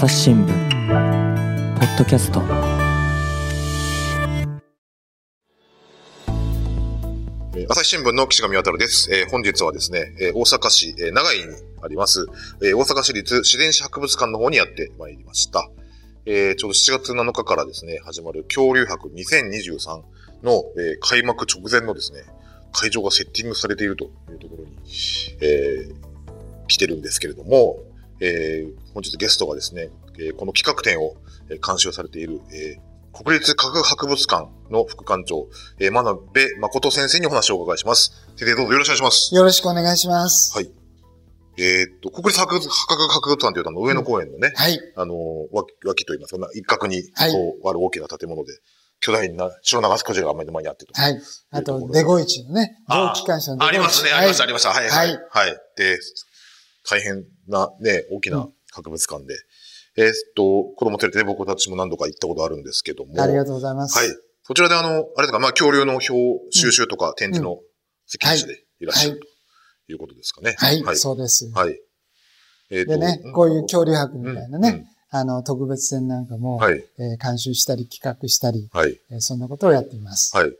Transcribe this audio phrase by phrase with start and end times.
[0.00, 0.48] 朝日新聞
[1.78, 2.40] ポッドキャスト
[7.54, 9.14] え朝日新聞の岸上渉です。
[9.14, 11.44] えー本日はですね、えー大阪市、えー長井に
[11.82, 12.24] あります、
[12.62, 15.68] えー大阪市立自然史博物館の方にやってまいりました。
[16.24, 20.02] えーちょうど7月7日からですね、始まる恐竜博2023
[20.42, 22.22] の、えー開幕直前のですね、
[22.72, 24.78] 会場がセッティングされているというところに、
[25.42, 25.94] えー
[26.68, 27.80] 来てるんですけれども、
[28.20, 31.16] えー本日ゲストがですね、えーこの企画展を
[31.50, 35.48] えー監修されている、えー国立科学博物館の副館長、
[35.80, 36.20] えー、真鍋
[36.60, 38.12] 誠先生にお話をお伺いします。
[38.36, 39.34] 先生どうぞよろしくお願いします。
[39.34, 40.56] よろしくお願いします。
[40.56, 40.70] はい。
[41.58, 44.78] えーっと、国立博物科学博物館というとあの上野公園のね、はい。
[44.94, 45.16] あのー、
[45.52, 48.52] 脇脇といいますか、一角にはいこうある大きな建物で、
[49.00, 50.92] 巨大な白長スクジラが目の前にあってと。
[50.94, 51.20] はい。
[51.50, 53.76] あと、デゴイチのね、蒸気機関車のデゴイチ。
[53.76, 54.68] ありますね、ありました、ありました。
[54.70, 55.08] はい、はい。
[55.08, 55.58] はいはい。
[55.76, 55.98] で、
[56.88, 59.34] 大変なね、大きな博物館で、
[59.96, 63.20] えーっと、子供連れてね、僕たちも何度か行ったことあるんですけども。
[63.22, 63.98] ありがとうございます。
[63.98, 64.08] はい。
[64.44, 66.12] そちらであの、あれですか、まあ、恐竜の表
[66.50, 67.58] 収集とか展示の
[68.06, 70.54] 責任者でいらっしゃるということですかね。
[70.58, 70.82] はい。
[70.82, 70.96] はい。
[70.96, 71.50] そうです。
[71.52, 71.78] はい。
[72.70, 76.84] えーとでね、こういう恐竜博みたいなね、うんうんあの、特別展なんかも、はい。
[76.98, 79.00] えー監修したり企画したり、はい。
[79.10, 80.36] えーそんなことをやっています。
[80.36, 80.52] はい。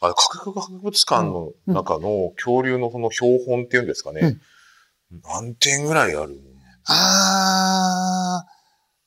[0.00, 4.38] あの、科学博物館の中の恐竜のその標本っていうんですかね。
[5.22, 6.40] 何点ぐらいある
[6.86, 8.50] あー、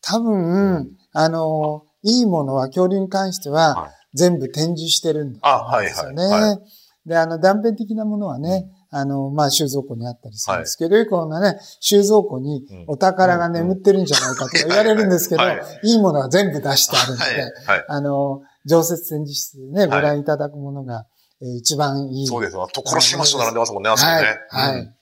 [0.02, 6.24] 多分、あの、いいものは恐竜に関してはは、全部展示してるんあはいですよね。
[6.24, 6.60] はいは
[7.06, 17.36] で、あの、断片的なものはね、あの、まあ、収蔵庫にあったりするんですけど、こんなね、収蔵庫にうんお宝が眠ってるんじゃないかとか言われるんですけどはいはい、いいものは全部出してあるのはい。
[17.36, 17.86] で、はい。
[17.90, 21.06] あの、常設展示室でね、はいご覧いただくものが、
[21.42, 22.28] えー一番いい。
[22.28, 22.68] そうですよ。
[22.74, 24.28] 所島市と並んでますもんね、あそこはいね。。
[24.50, 24.80] はい。
[24.80, 24.94] うん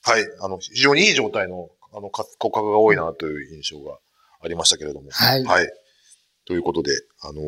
[0.00, 0.22] はい。
[0.40, 3.98] あの、非常にいい状態の、あの、か骨格が多いなという印象が
[4.42, 5.10] ありましたけれども。
[5.10, 5.68] はいはい。
[6.44, 7.44] ということで、あのー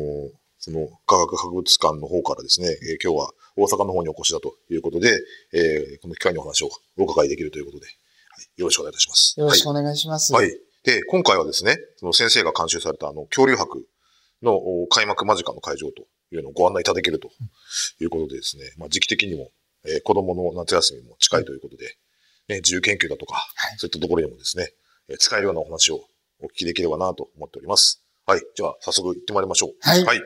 [0.63, 5.19] その科学博物館の方からですね、えー今日は大阪の方にお越しだということで、
[5.53, 6.69] えーこの機会にお話を
[6.99, 7.91] お伺いできるということで、は
[8.43, 9.33] い、よろしくお願いいたします。
[9.39, 10.31] よろしくお願いします。
[10.33, 10.45] はい。
[10.45, 10.59] はい。
[10.83, 13.87] で、今回はですね、その先生が監修されたあの、恐竜博
[14.43, 17.31] のお開幕間近の会場というのをご案内いただけると
[17.99, 19.49] いうことでですね、まあ時期的にも、
[19.85, 21.95] えー子供の夏休みも近いということで、
[22.51, 23.41] ね、自由研究だとか、は
[23.73, 24.69] いそういったところにもですね、
[25.09, 26.01] えー使えるようなお話を
[26.41, 28.03] お聞きできればなと思っております。
[28.25, 28.41] はい。
[28.55, 29.69] じゃあ、早速行ってまいりましょう。
[29.81, 30.03] はい。
[30.03, 30.21] ははいい。。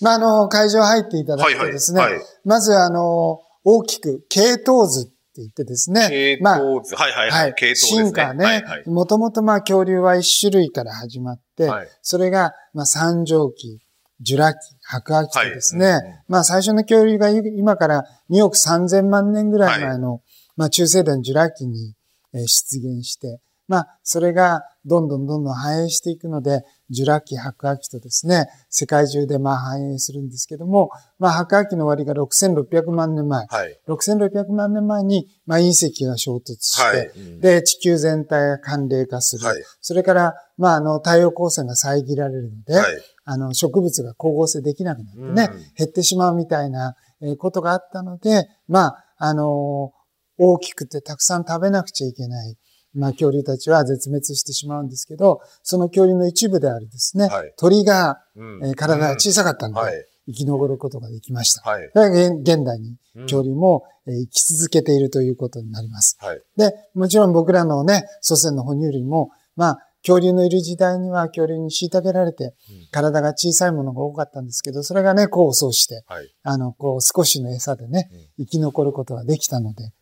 [0.00, 7.36] まあ、あの、会場入っていただくとですね、はいはいはいまず、あの、大きく、系統図って言ってですね、系まあ、統図、はいはいは。
[7.36, 7.54] はいい。
[7.54, 8.04] 系統ですね。
[8.04, 8.64] 進化ね。
[8.86, 13.78] もともとまあ恐竜は一種類から始まって、はいそれがまあ三畳紀、
[14.20, 20.20] ジュラ紀、白亜紀とですね、はいうんうんまあ最初の恐竜が今から2億3000万年ぐらい前の、
[20.56, 21.94] まあ中世代のジュラ紀に
[22.34, 33.80] えー出現して、まあそれがどんどんどんどん繁栄していくので、ジュラ紀、白亜紀とですね、世界中でまあ繁栄するんですけども、まあ白亜紀の終わりが6600万年前、はい。
[33.88, 37.06] 6600万年前にまあ隕石が衝突して、はい。
[37.06, 39.46] うんで、地球全体が寒冷化する。
[39.46, 43.02] はいそれから、まあ、あの、太陽光線が遮られるので、はい。
[43.24, 50.03] あの、植物が光合成できなくなってね、うん減ってしまうみたいな、えーことがあったので、まあ、あのー
[50.38, 52.56] 大きくてたくさん食べなくちゃいけない。
[52.94, 60.06] まあ、恐竜たちは絶滅してしまうんですけど、その恐竜の一部であるですね、はい鳥が、うんえー体が小さかったので、はい。
[60.26, 61.68] 生き残ることができました。
[61.68, 61.86] はい。
[61.86, 66.16] 現現代にうん恐竜も、えー生き続けているということになります。
[66.20, 66.40] はい。
[66.56, 72.54] で、もちろん僕らのね、祖先の哺乳類も、まあ、恐竜のいる時代には恐竜に虐げられて、
[72.92, 76.30] 体が小さいものが多かったんですけど、それがね、功を奏して、はい。
[76.42, 79.92] あの、こう、少しの餌でね、生き残ることができたので、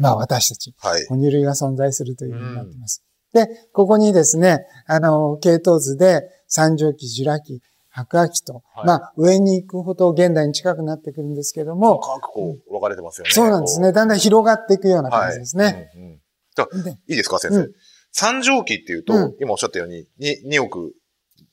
[0.00, 1.06] まあ、私たち、はい。
[1.06, 3.02] 哺乳類が存在するというふうになっています。
[3.32, 13.30] で、ここにですね、あの、系統図で、三畳紀、ジュラ紀、白亜紀と、はいまあ、上に行くほど現代に近くなってくるんですけども、科学こう、分かれてますよね。
[13.30, 13.92] そうなんですね。
[13.92, 15.10] だんだん広がっていくような。
[15.10, 15.90] 感じですね。
[15.94, 16.20] うんうん
[16.56, 17.72] じゃあでいいですか、先生うん。
[18.10, 20.94] 三畳紀っていうと、うん今おっしゃったように、に2億。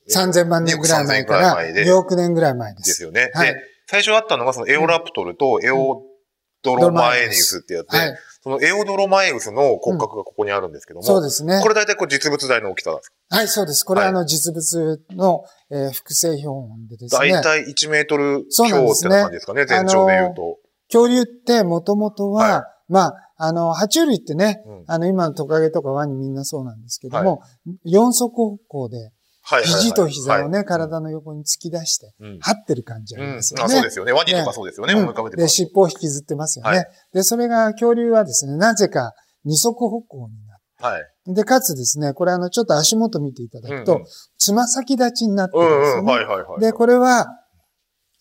[0.09, 2.77] 3000万年ぐらい前か2億3000らぐらい前で2億年ぐらい前で。
[2.77, 3.29] ですすよね。
[3.33, 6.01] はいで、最初あったのがそのエオラプトルとエオ
[6.63, 8.17] ドロマエニウスってやつで、はい。
[8.41, 11.69] そのエオドロマエウスの骨格がここにあるんですけども、そうですねこ。
[11.69, 13.35] れ大体こう実物大の大きさなんですか？
[13.37, 13.83] はい、そうです。
[13.83, 17.31] これはいあの実物の、えー複製標本でですね。
[17.31, 20.57] 大体1メートル強って感じですかね、全長で言うと。
[20.91, 27.41] 恐竜ってもともとは、はいまあ、あの、爬虫類ってね、うんあの、今のトカゲとかワニみんなそうなんですけども、
[27.83, 29.11] 四足歩行で、
[29.49, 33.63] はいはいはい肘と膝をね、はい体の横に突き出して、うん張ってる感じありますよね。
[33.63, 34.11] あそうですよね。
[34.11, 34.93] ワニとかそうですよね。
[34.93, 35.47] うん思い浮かべてで。
[35.47, 36.77] 尻尾を引きずってますよね。
[36.77, 39.13] はいで、それが恐竜はですね、なぜか
[39.45, 41.33] 二足歩行になって、はい。
[41.33, 44.05] で、かつですね、これあの、ちょっと足元見ていただくと、うんうん
[44.37, 46.01] つま先立ちになってうるんですよね。
[46.01, 46.07] んうん。
[46.07, 46.59] はいはいはい。
[46.61, 47.27] で、これは、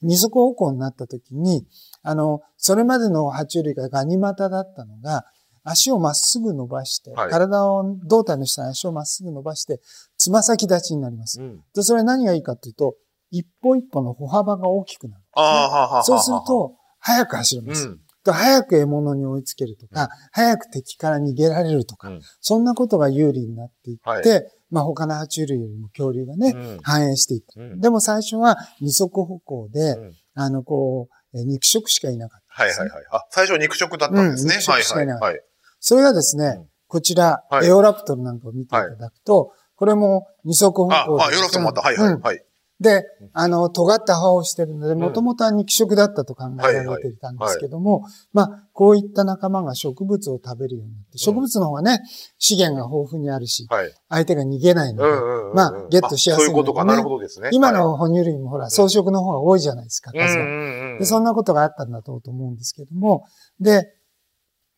[0.02, 1.66] 二足歩行になった時に、
[2.02, 5.24] あの、それまでの爬虫類がガニ股だったのが、
[5.64, 9.80] 足をまっすぐ伸ばして、はい体を、胴体の下に足をまっすぐ伸ばして、
[10.18, 11.40] つま先立ちになります。
[11.40, 11.60] うん。
[11.74, 12.94] で、それ何がいいかというと、
[13.30, 15.22] 一歩一歩の歩幅が大きくなる。
[15.34, 16.02] ああ、はあはあはあ。
[16.04, 17.88] そうする、と、早く走れます。
[17.88, 18.00] うん。
[18.26, 27.60] と早く獲物に追いつけるとか、うん早く敵から逃げられるとか、うんそんなことが有利になっていって、はいまあ他の爬虫類よりも恐竜がね、うん繁栄していった。
[27.60, 33.04] うんでも最初は二足歩行で、うんあの、こう、え肉食しかいなかったね、はいはいはい。
[33.12, 34.54] あ、最初は肉食だったんですね。
[34.54, 35.40] うん肉食はいしかないはいはい。
[35.80, 41.82] それがですね、うんこちら、はいエオラプトルなんかを見ていただくと、これも二足歩あ、行あ、ヨーロッパもあった。
[41.82, 42.42] はいはいうんはい。
[42.78, 52.02] で、あの、尖った歯をしてるので、んもともとは肉食だったと考えられていたんですけども、まあ、こういった仲間が植物を食べるようになって、植物の方がね、
[52.38, 53.90] 資源が豊富にあるし、はい。
[54.10, 55.10] 相手が逃げないので。
[55.54, 56.84] まあゲットしやすいあそういうことか。
[56.84, 57.48] なるほどですね。
[57.52, 60.98] 今はいの哺乳類もほら、草食の方が多いじゃないですか、数が。
[60.98, 63.24] で、そんなことがあったんだと思うんですけども、
[63.58, 63.90] で、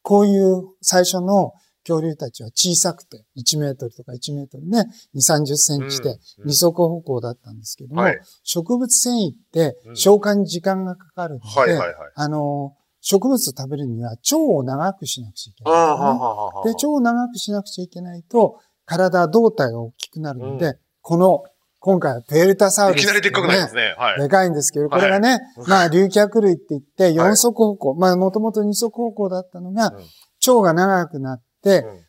[0.03, 1.53] こういう最初の
[1.89, 4.85] 恐竜たちは小さくて、1メートルとか1メートルね、
[5.17, 11.95] 2、30センチで、うん二足歩行だったんですけども、はい植物繊維ってうん消化に時間がかかるので、はいはいはい。
[12.15, 16.71] あの、植物を食べるには腸を長くしなくちゃいけないんで。
[16.71, 21.45] で、腸を長くしなくちゃいけないと、体、胴体が大きくなるので、うこの、
[21.81, 23.95] 今回はペルタサウルス、いきなりでっかくなりますね。
[23.97, 24.21] はい。
[24.21, 25.39] でかいんですけど、これがね、
[25.69, 30.05] まあ、竜脚類って言って、四足歩行、まあ、もともと二足歩行だったのが、うん
[30.47, 31.48] 腸が長くなって、うん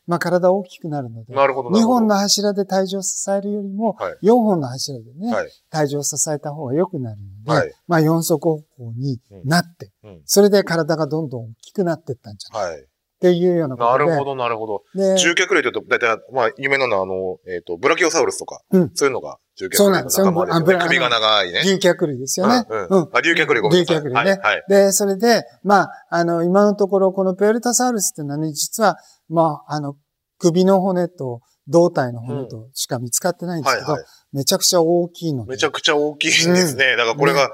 [0.06, 1.70] まあ、体大きくなるので、なるほど。
[1.70, 5.52] なるほど二本の柱で体重を支えるよりもはい、四本の柱でね、はい。
[5.70, 12.82] 体重を支えた方が良くなるので、はいまあ、四足歩行になって、うんそれで体がどんどん大きくなっていったんじゃないはい。
[12.82, 14.06] っていうようなことで。
[14.06, 14.84] なるほど、なるほど。
[14.96, 21.62] で獣脚類というと、だいたい、まあ、有名なのは、あの、えっと、ブラキオサウルスとか、うんそういうのが獣脚類のそうなんですよ仲間ですよ首が長いね。
[21.66, 22.66] 竜脚類ですよね。
[22.70, 23.96] うんうんあ、竜脚類ごめんなさい。
[23.98, 24.40] 竜脚類ねはい。
[24.40, 24.64] はい。
[24.70, 28.98] で、それで、まあ、あの、今のところ、このペルタサウルスっていうのはね、実は、
[29.30, 29.96] まあ、あの、
[30.38, 34.08] 首の骨と胴体の骨としか見つかってないんですけど、はいはい。
[34.34, 35.52] めちゃくちゃ大きいので。
[35.52, 36.96] めちゃくちゃ大きいですね。
[36.96, 37.50] だからこれが、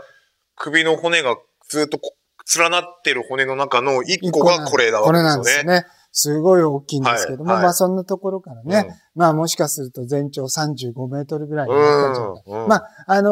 [0.55, 1.35] 首の骨が
[1.69, 2.15] ずっとこ
[2.57, 5.43] 連なってる骨の中の一個がこれだわこれけですよね。
[5.43, 5.85] なんですね。
[6.11, 12.41] すごい大きいんですけども、はいはいまあそんなところからね、まあもしかすると全長35メートルぐらいになったんじゃないか。
[12.47, 12.63] うん。
[12.63, 13.31] うんまあ、あの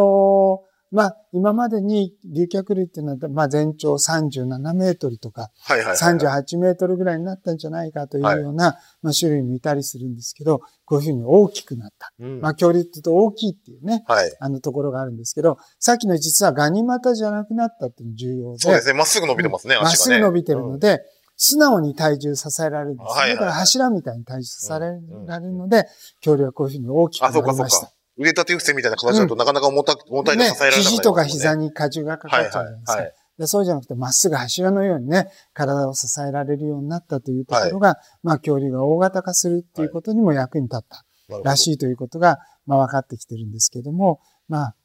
[0.69, 5.97] ーまあ今までに竜脚類っていうのは、まあ全長37メートルとか、はいはいはい。
[5.97, 12.13] 38メートルぐらいになったんじゃないかというような、まあ種類もいたりするんですけど、こういうふうに大きくなった。
[12.19, 14.31] うんまあ恐竜って言うと大きいっていうね、はい。
[14.39, 18.93] あのところがあるんですけど、さっきの実はガニ股じゃなくなったっていうのが重要で、そうですね。
[18.93, 20.17] まっすぐ伸びてますね、まっ足がね。
[20.17, 21.01] すぐ伸びてるので、
[21.37, 24.79] 素直に体重支えられるんですよ、はいはいだから柱みたいに体重支え
[25.25, 25.87] られるので、
[26.17, 27.91] 恐竜はこういうふうに大きくあ、なりました。
[28.17, 30.97] 腕立て伏せみたいな形だとなかなか重たく、重たいと支ねえられなくなりますもんね。
[30.97, 32.93] 肘とか膝に荷重がかかっちゃうじゃないですか。
[32.93, 33.13] はいはい
[33.47, 41.03] そうじゃなくて、まっすぐ柱のようにね、体を支えられるようになったというところが、まあ、恐竜が大型化するっていうことにも役に立った
[41.43, 42.37] らしいということが、
[42.67, 44.75] まあ、分かってきてるんですけども、まあ、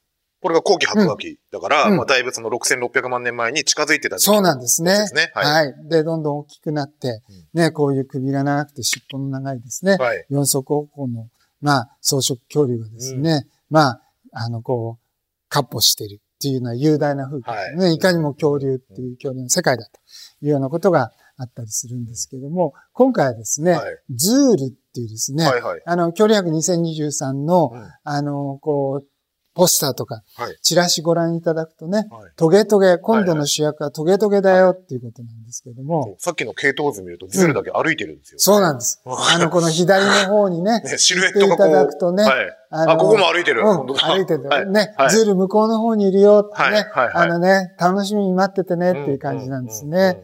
[0.41, 4.93] これが後期発芽期だから、うんまあだいぶその6600万年前に近づいてた時期そうなんですね。
[4.93, 5.33] ですね。
[5.35, 5.67] はい。
[5.67, 5.89] はい。
[5.89, 7.23] で、どんどん大きくなって、
[7.55, 9.97] ね、こういう首が長くて尻尾の長いですね。
[9.97, 10.25] はい。
[10.31, 11.29] 四足歩行の、
[11.61, 19.99] まあ、草食恐竜がですね、まあ、あの、こう、闊歩しているっていうような雄大な風景ですね、い、かにも恐竜っていう恐竜の世界だと
[20.45, 23.97] いうようなことがあったりするんですけども、今回はですね、はい。
[24.15, 25.83] ズールっていうですね、はいはい。
[25.85, 27.91] あの、恐竜博2023の、うん。
[28.05, 29.07] あの、こう、
[29.59, 32.31] ポスターとかはい、チラシご覧いただくとね、はい。
[32.37, 38.39] トゲトゲ、今度の主役はトゲトゲだよっていうことなんですけども、さっきの系統図見ると、ズルだけ歩いてるんですよ。
[38.39, 39.03] そうなんです。
[39.05, 41.75] あの、この左の方にね、 ね、シルエッ見ていたトがこう。
[41.75, 42.57] だくとね、はい。
[42.71, 43.65] あここも歩いてる。
[43.65, 44.67] 歩いてるはい。
[44.67, 45.11] ね、はい。
[45.11, 50.23] ズール向こうの方にいるよってね、あのね、楽しみに待っててねっていう感じなんですね。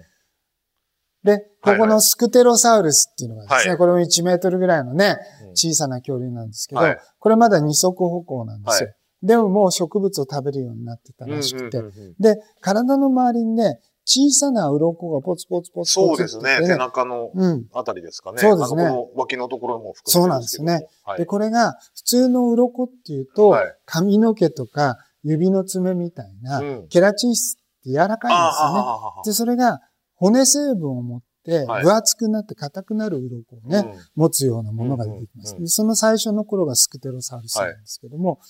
[1.25, 3.79] で、ここのスクテロサウルスっていうのがですね、はい。
[3.79, 6.99] これも1メートルぐらいのねうん、小さな恐竜なんですけど、はい。
[7.19, 8.91] これまだ二足歩行なんですよ。
[9.25, 16.59] はでももう植物を食べるようになってたらしくて、うんうんうんうんで、体の周りにね、小さな鱗がポツポツポツポツそうですね。
[16.67, 17.67] 背中のうん。
[17.73, 18.39] あたりですかね。
[18.39, 20.63] そうですねあの脇のところも含めてそうなんです
[21.05, 21.27] はいで、。
[21.27, 28.81] これが普通の鱗っていうと、はい髪の毛とか指の爪みたいな、うんケラチン質って柔らかいんですよね。
[28.81, 29.81] あで、それが
[30.17, 35.51] 骨成分を持ってはい分厚くなって硬くなる鱗をね、うん持つようなものが出てきます。
[35.53, 38.41] うんうんでその最初の頃がスクテロサウルスなんですけども、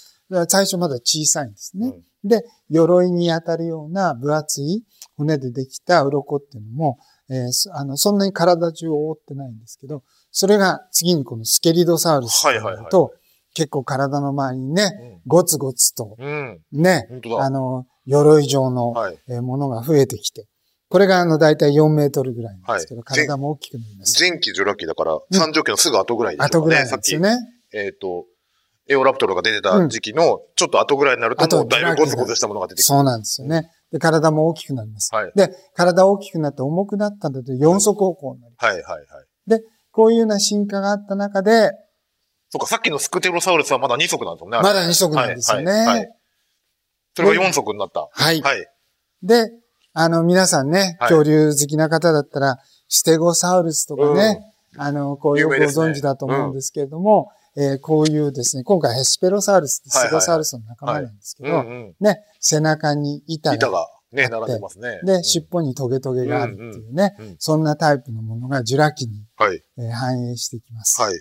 [0.49, 1.95] 最初まだ小さいんですね。
[2.25, 4.85] で、鎧に当たるような分厚い
[5.17, 6.99] 骨でできた鱗っていうのも、
[7.29, 13.13] えーそあの、そんなに体中を覆ってないんですけど、それが次にこのスケリドサウルスとはいはいはいと、
[13.55, 16.61] 結構体の周りにね、ゴツゴツとうん。
[16.73, 17.45] ね、本当だ。
[17.45, 18.95] あの、鎧状の
[19.43, 20.47] ものが増えてきて、
[20.95, 24.23] これがあの、だいたい4メートルぐらいなんですけど、はい体も大きくなります。
[24.23, 27.37] 前期、ジュラ紀だから、三条期のすぐ後ぐらいでしょうか後ぐらいですよ、ね。
[27.73, 28.27] えっと、
[28.87, 32.93] エオラプトルが出てた時期の、ちょっと後ぐらいになると、だいぶゴツゴツしたものが出てきて。
[32.93, 33.73] そうなんですよね。
[33.91, 35.13] で、体も大きくなります。
[35.13, 38.55] はいで、体大きくなって重くなったんだと4足歩行になる。
[38.57, 39.63] はいはいはい。
[39.91, 41.73] こういうような進化があった中で、
[42.51, 44.59] そうか、さっきのスクテロサウルスはまだ2足なんですもんね。
[44.59, 45.73] まだ2足なんですよね。
[45.73, 46.11] はいはいはい
[47.17, 48.09] それが4足になった。
[48.11, 48.41] はい。
[48.43, 48.67] はい。
[49.23, 49.51] で、
[49.95, 52.59] あの、皆さんね、はい恐竜好きな方だったら、
[52.89, 54.41] ステゴサウルスとかね、
[54.77, 61.61] あの、こうよくご存知だと思うんですけれども、えーこういうですね、今回ヘスペロサウルスってステゴサウルスの仲間なんですけど、うんう
[61.91, 61.95] ん。
[62.01, 65.01] ね、背中に板が、板がね、並んでますね。
[65.05, 69.63] で、尻尾にトゲトゲがあるっていうね、うんうんそんなタイプのものがジュラ紀に、はい。
[69.79, 71.01] えー繁栄していきます。
[71.01, 71.15] はい。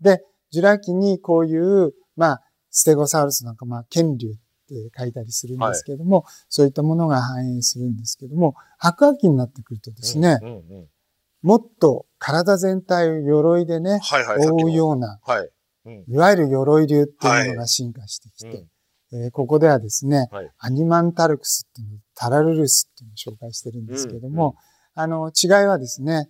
[0.00, 2.40] で、ジュラ紀にこういう、まあ、
[2.70, 4.32] ステゴサウルスなんか、まあ、剣竜っ
[4.66, 10.88] て書いたりするんですけれども、そういったものが繁栄するんですけども、白亜紀になってくるとですね、うんうんうん
[11.42, 14.38] もっと体全体を鎧でね、はいはい。
[14.48, 15.48] 覆うのような、はい。
[15.84, 16.04] うん。
[16.08, 18.66] いわゆる鎧竜っていうものが進化してきて、
[19.12, 24.56] えーここではですね、はいアニマンタルクスっていうの、タラルルスっていうのを紹介してるんですけども、
[24.94, 26.28] あの、違いはですね、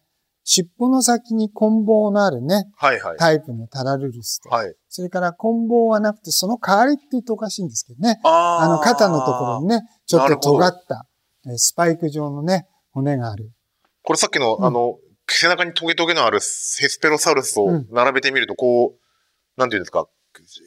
[0.49, 3.19] 尻尾の先に棍棒のあるね、はいはい。
[3.19, 4.73] タイプのタラルルスと、はい。
[4.89, 11.07] それから棍棒はなくて、その代わりって言うとおかしいんですけどね、あーあの、肩のところにね、ちょっと尖った、
[11.47, 13.51] えースパイク状のね、骨がある。
[14.05, 14.95] これさっきの、うんあの、
[15.29, 16.41] 背中にトゲトゲのあるヘ
[16.89, 20.07] スペロサウルスをうん並べてみると、こう、なんていうんですか、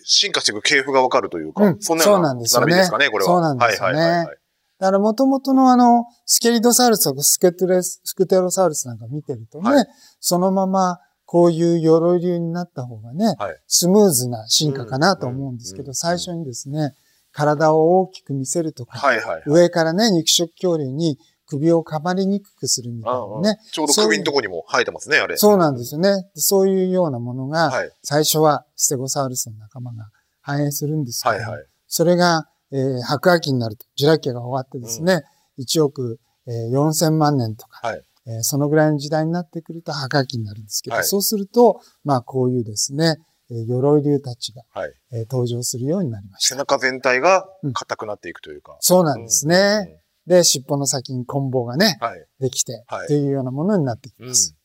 [0.04, 3.32] 進化していく系譜がわかるというか、うんそんなような並びですかね、これは。
[3.32, 4.38] そうなんですよねはいはいはいはい。
[4.80, 9.88] だから元々のあの、スケリドサウルスとかスケトレス、スクテロサウルスなんか見てるとね、はい
[10.20, 16.96] そのままこういう鎧竜になった方がね、はいスムーズな進化かなと思うんですけど、うんうん最初にですね、
[17.32, 19.44] 体を大きく見せるとか、はいはいはい。
[19.46, 23.60] 上からね、肉食恐竜に首をかまりにくくするみたいなね。
[23.72, 25.36] ちょうど首のとこにも生えてますね、あれ。
[25.38, 26.24] そうなんですよね。
[26.36, 27.92] でそういうようなものが、はい。
[28.04, 30.10] 最初はステゴサウルスの仲間が
[30.42, 31.66] 繁栄するんですけど、はいはい。
[31.88, 35.24] それが、えー白亜紀になると、ジュラ紀が終わってですね、
[35.60, 43.18] 1億、えー4000万年とか、はいえーそのぐらいの時代になってくると白亜紀になるんですけど、はいそうすると、まあこういうですね、
[43.50, 44.94] えー鎧竜たちが、はい。
[45.12, 46.56] えー登場するようになりました。
[46.56, 48.78] 背中全体が硬くなっていくというか。
[48.82, 49.56] そうなんですね。
[49.56, 52.24] うんうんで、尻尾の先に棍棒がね、はい。
[52.40, 54.56] できて、はいというようなものになってきうんます。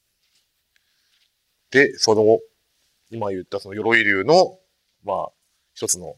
[1.70, 2.38] で、その、
[3.11, 4.58] 今言ったその鎧竜の、
[5.04, 5.32] まあ、
[5.73, 6.16] 一つの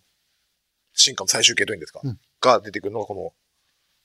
[0.96, 3.32] 進化の最終形というんですか、うんが出てくるのがこの、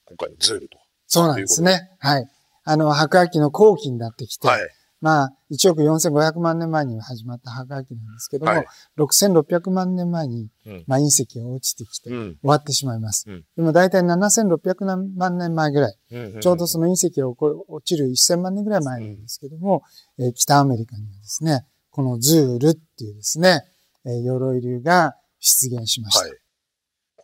[0.05, 0.77] 今回のズールと。
[1.05, 1.91] そうなんですね。
[1.99, 2.25] はい。
[2.63, 4.61] あの、白亜紀の後期になってきて、はい。
[5.01, 8.65] まあ、1億4500万年前に始まった白亜紀なんですけども、はい
[8.97, 12.17] 6600万年前に、うんまあ、隕石が落ちてきて、うん。
[12.19, 13.25] 終わってしまいます。
[13.27, 19.81] うんでも大体7600万年前ぐらい、うんちょうどその隕石が落ちる1000万年ぐらい前なんですけども、
[20.19, 23.63] えー北アメリカにはですね、このズールっていうですね、
[24.05, 26.27] えー鎧竜が出現しました。
[26.27, 26.37] はい。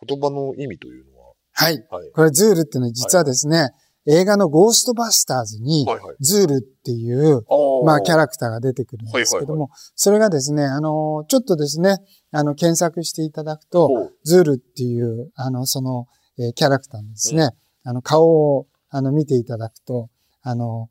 [0.06, 1.84] 言葉の意味というのは、はい。
[1.90, 2.10] はい。
[2.12, 3.70] これズールっていうのは実はですね、
[4.06, 6.16] 映画のゴーストバスターズに、はいはい。
[6.20, 7.44] ズールっていう、
[7.84, 11.96] まあ、キャラクターが出てくるんですけども、それがですね、あの、ちょっとですね、
[12.30, 16.06] あの、検索していただくと、ズールっていう、あの、その、
[16.38, 17.50] えーキャラクターのですね、
[17.84, 20.08] あの、顔を、あの、見ていただくと、
[20.42, 20.88] あの、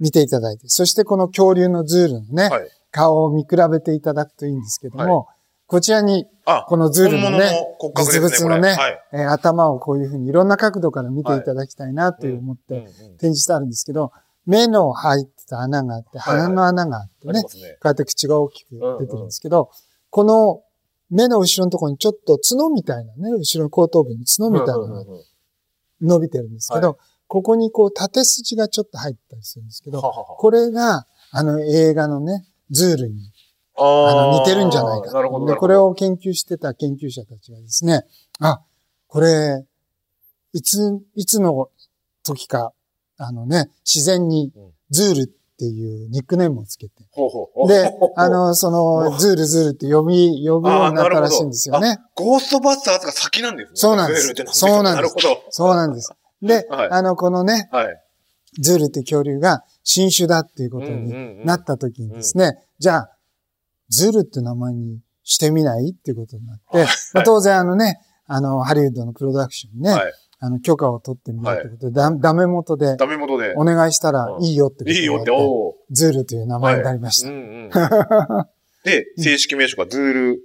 [0.00, 2.68] 見ていただいて、そしてこの恐竜のズールのね、はい。
[2.90, 5.28] 顔を見比べていただくといいんですけども、
[5.66, 9.02] こちらに、あ、このズールのね、骨格ですね実物のねはい。
[9.12, 14.12] えー頭をこういうふうにいろんな角度から見ていただきたいなという思ってうんうん展示してあるんですけど、
[14.46, 17.62] 目の入ってた穴があって、はいはい鼻の穴があってね、こありますね。
[17.62, 19.70] うやって口が大きく出てるんですけど、
[20.10, 20.62] この
[21.10, 25.24] 目の後ろのところにちょっと角みたいなね、後ろの後頭部に角みたいなのがうんうんうん
[26.02, 30.24] 伸びてるんですけど、ここにこう縦筋がちょっと入ったりするんですけど、ははは。
[30.36, 33.32] これがあの映画のね、ズールに
[33.78, 35.12] あの似てるんじゃないか。
[35.12, 35.46] なるほど。
[35.46, 38.04] で、これを研究してた研究者たちがですね、
[38.40, 38.60] あ、
[39.06, 39.64] これ、
[40.52, 41.68] いつ、いつの
[42.22, 42.72] 時か、
[43.18, 51.98] あのね、自然にうんズールっていうニックネームをつけて、ほうほうで、あ、の、その、お ズールズールって呼び、呼ぶようになったらしいんですよね。
[52.14, 53.72] ゴーストバスターズが先なんですね。
[53.74, 55.14] そうなんですそうなんです。
[55.50, 56.12] そうなんです。
[56.42, 58.02] で、はいあの、このね、はい。
[58.58, 63.15] ズールって恐竜が新種だっていうことになった時にですね、じゃあ、
[63.88, 70.12] ズールって名前にしてみないっていうことになって、まあ当然あのね、あの、ハリウッドのプロダクションにね、はい。
[70.38, 73.54] あの、許可を取ってみようということで、だダメ元でダメ元で。
[73.56, 77.28] お願いしたらうんいいよってこといいよって、ズールという名前になりました。
[77.28, 77.38] うんう
[77.68, 77.70] ん。
[78.84, 80.40] で、正式名称がズール。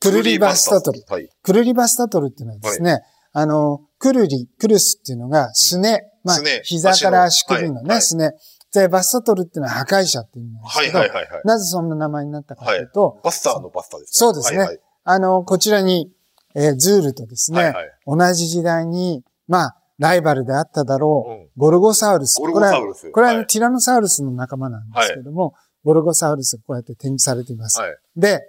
[0.00, 1.02] クルリバスタトル。
[1.08, 1.28] はい。
[1.42, 3.00] クルリバスタトルっていうのはですね、
[3.32, 8.32] あの、クルリ、クルスっていうのがすね、まあ膝から足首のね、すね。
[8.72, 11.42] で、バスタトルっていうのは破壊者っていう意味なんですはいけど、はいはいはい。
[11.44, 14.18] なぜそんな名前になったかというと、バスターのバスターですね。
[14.18, 16.12] そうですねはいはいあの、こちらに、
[16.54, 22.40] えーズールとですね、はいはい同じ時代に、まあ、ライバルであっただろう、うんゴルゴサウルス。
[22.40, 27.80] ゴルゴサウルスこれは、これは、はいティラノサウルスの仲間なんですけども、ゴルゴサウルスがこうやって展示されています。
[27.80, 27.96] はい。
[28.16, 28.40] で、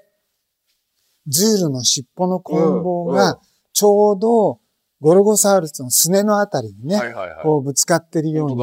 [1.28, 3.40] ズールの尻尾の棍棒が、
[3.74, 4.60] ちょうど、
[5.02, 7.44] ゴルゴサウルスのすねのあたりにね、はいはいはい。
[7.44, 8.56] こうぶつかってるように、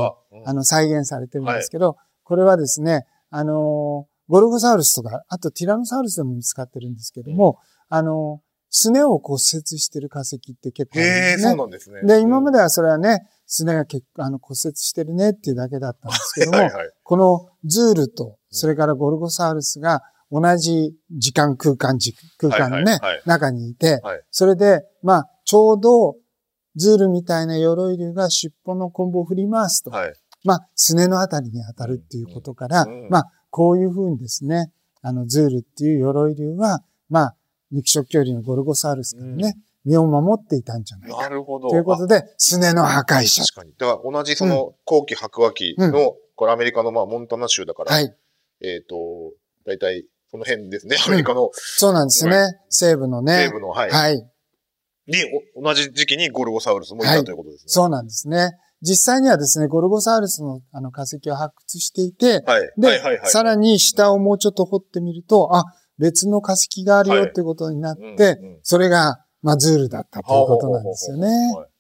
[0.47, 9.40] あの、再現されてるんですけど、これはですね、あのーゴルゴサウルスとか、あとティラノサウルスでも見つかってるんですけども、あのーすねを骨折
[9.80, 11.42] してる化石って結構あるんですね。
[11.42, 12.02] そうなんですね。
[12.04, 16.90] で、今までではそれはね、すねが結構、あの、骨折してるねっていうだけだったんですけども、はいはい。
[17.02, 26.14] このズールと、それからゴルゴサウルスが同じ時間空間時、空間のね、はいはいはい中にいて、はいそれで、まあ、ちょうど、
[26.76, 30.14] ズールみたいな鎧竜が尻尾の棍棒を振り回すと、はい。
[30.44, 37.37] まあ、すねのあたりに当たるっていうことから、まあ、こういうふうにですね、あの、ズールっていう鎧竜は、まあ、
[37.70, 41.23] 肉食恐竜のゴルゴサウルスからね、身を守っていたんじゃないか。
[41.23, 41.70] なるほど。
[41.70, 43.47] ということで、すねの破壊者あ。
[43.47, 43.73] 確かに。
[43.78, 48.14] だから同じその後期白亜紀の、これアメリカのまあモンタナ州だから、はい。
[48.62, 48.97] えっ、と、
[49.64, 50.97] 大体その辺ですね。
[51.06, 52.61] アメリカのそうなんですね。
[52.68, 53.47] 西部のね。
[53.47, 53.90] 西部の、はい。
[53.90, 54.16] はい。
[55.06, 55.16] に、
[55.56, 57.68] お同じ時期にゴルゴサウルスもいたということですね。
[57.68, 58.52] そうなんですね。
[58.82, 62.72] 実際にはですね、ゴルゴサウルスのあの化石を発掘していて、はい。
[62.78, 63.30] で、はいはいはい。
[63.30, 65.64] さらに下をもうちょっと掘ってみると、あ、
[65.99, 71.26] 別の化石があるよっていうことになって、うんうんそれが、まあ、ズールだったということなんですよね。
[71.56, 71.70] はい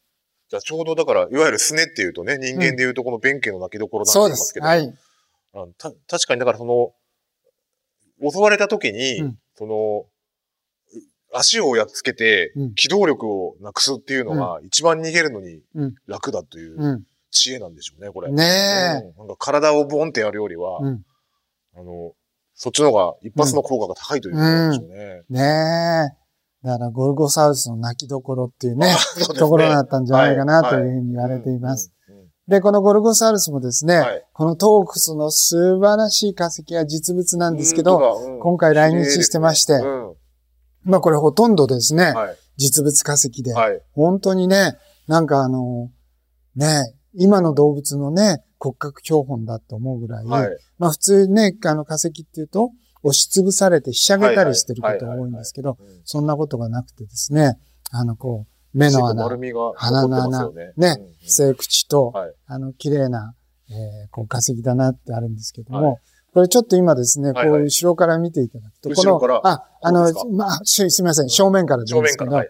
[0.50, 4.18] じゃあちょうどだから、いわゆるスネっていうとね、人間でいうとこの弁慶の泣きどころなんです。
[4.18, 4.94] 言いますけど、はい。
[5.54, 6.92] あのた確かにだからその、
[8.28, 10.06] 襲われた時に、うんその、
[11.32, 18.32] 足をやっつけてうん、機動力をなくすっていうのが、一番逃げるのにうん楽だといううん知恵なんでしょうね、これ。
[18.32, 20.84] ねうんなんか体をボンってやるよりは、え。
[20.84, 21.02] うん。
[21.76, 22.12] あの、
[22.54, 25.22] そっちの方が一発の効果が高いということなんでしょうね。
[25.30, 26.12] ね
[26.62, 26.66] え。
[26.66, 31.92] だから、ゴルゴサウルスの泣きどころっていうね、 そうねところだったんじゃないかなはいというふうに言われています。
[32.08, 32.14] うん。
[32.14, 40.09] うんうんで、このゴルゴサウルスもですね、はいこのトークスの素晴らしい化石は実物なんですけど、うん今回来日してまして綺麗ですね
[40.84, 42.36] まあこれほとんどですね、うんはい。
[42.56, 43.80] 実物化石で、はい。
[43.92, 45.90] 本当にね、なんかあの、
[46.56, 50.48] ね、今の動物のね、骨格標本だと思うぐらい、はい。
[50.78, 52.70] まあ普通ね、あの化石っていうと、
[53.02, 57.54] 押しつぶされてひしゃげたりしてることが多いんですけど、うんそんなことがなくてですね、
[57.90, 60.72] あのこう、目の穴、丸みが鼻の穴ね。
[60.76, 62.34] ねうんうん生口と、はい。
[62.46, 63.34] あの、綺麗な、
[63.68, 65.96] えーこう化石だなってあるんですけども、はい
[66.32, 72.42] これちょっと今ですね、こう後ろから見ていただくと、このあ、あのまあ、しすみません、正面からですけど。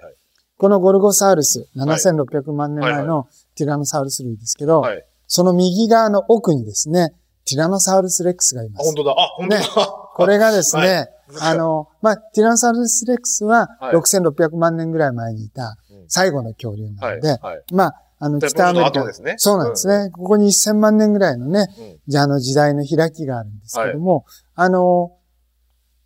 [0.60, 5.02] このゴルゴサウルス、7600万年前はいのティラノサウルス類ですけど、はい。
[5.26, 7.14] その右側の奥にですね、
[7.48, 8.96] ティラノサウルスレックスがいまあ、す本。
[8.96, 9.12] 当だ。
[9.12, 9.86] あ、本当だ。
[10.14, 11.08] これがですね、はい
[11.40, 17.16] あの、まあ、ティラノサウルスレックスははい6600万年ぐらい前にいたうん最後の恐竜なはい。
[17.16, 17.62] ので、はい。
[17.72, 19.04] まあ、あの、で北アメリカ。
[19.04, 19.34] ですね。
[19.38, 20.10] そうなんですね。
[20.10, 21.96] ここに1000万年ぐらいのね、うん。
[22.06, 25.12] じゃあ、あの時代の開きがあるんですけども、あの、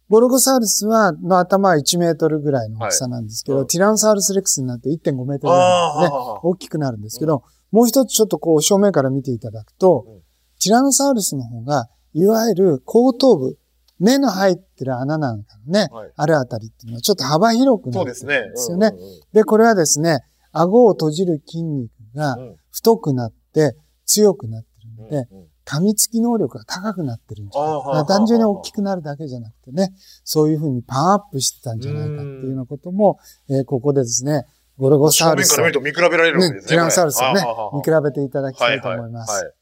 [0.08, 3.66] ゴルゴサウルスは、の頭は1メートルぐらいの大きさなんですけど、はいうん。
[3.66, 10.20] ティラノサウルスレックスになって1.5メートルぐらいのね、あ大きくなるんですけど、もう一つちょっとこう正面から見ていただくと、うん。
[10.62, 13.58] ティラノサウルスの方が、いわゆる後頭部、
[13.98, 16.12] 目の入ってる穴なんかのね、はい。
[16.14, 17.90] あるあたりっていうのはちょっと幅広くあ。
[17.90, 18.48] なってるそうですね。
[18.48, 18.86] んですよね。
[18.88, 19.20] うんうん。
[19.32, 20.20] で、これはですね、
[20.52, 34.44] 顎を閉じる筋肉がうん太くなって強くなってるので、うんうん噛みつき能力が高くなってるんじゃないか単純に大きくなるだけじゃなくてね、そういうふうにパワーアップしてたんじゃないかっていうようなことも、えーここでですね、
[34.76, 36.68] ゴルゴサ正ウルスから見ると見比べられるわけねですね。
[36.68, 39.30] ティラノサウルスをね見比べていただきたいと思います。
[39.30, 39.54] はいはいはい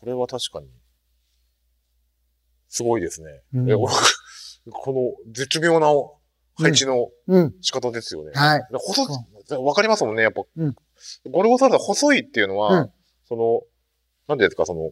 [0.00, 0.68] これは確かに、
[2.68, 3.42] すごいですね。
[3.54, 5.86] うんえ この絶妙な
[6.56, 7.54] 配置のうん。
[7.60, 8.32] 仕方ですよね。
[8.34, 8.62] はい。
[8.72, 9.06] 細
[9.62, 10.42] わかりますもんね、やっぱ。
[10.56, 10.76] うん
[11.30, 12.90] ゴルゴサウルスは細いっていうのは、うん。
[13.26, 13.62] その、
[14.28, 14.90] なんていうんですか、その、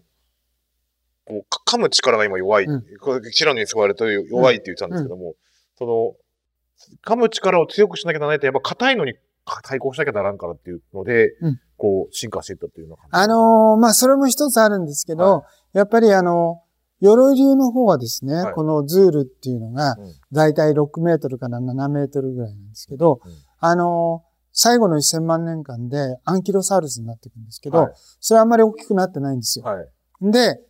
[1.25, 2.65] こうか噛む力が今弱い。
[2.65, 2.85] うん。
[3.01, 5.35] これシラノに使われると弱いって言ってたんですけども、
[5.77, 6.15] その、
[7.05, 9.15] 噛む力を強くしなきゃならないと、やっぱ硬いのに
[9.63, 11.61] 対抗しなきゃならんからっていうので、うん。
[11.77, 16.63] こう、進化していったっていうのあのーまあ、それも一つあるんですけど、はやっぱりあの、
[17.01, 18.55] 鎧竜の方はですね、はい。
[18.55, 23.33] このズールっていうのがうん、だいたい6メートルから7メートルぐらいなんですけど、うん。
[23.59, 27.93] あのー最後の1000万年間でアンキロサウルスになっていくんですけど、はい。
[28.21, 29.65] それはあんまり大きくなってないんですよ。
[29.65, 29.89] はい。
[30.21, 30.61] で、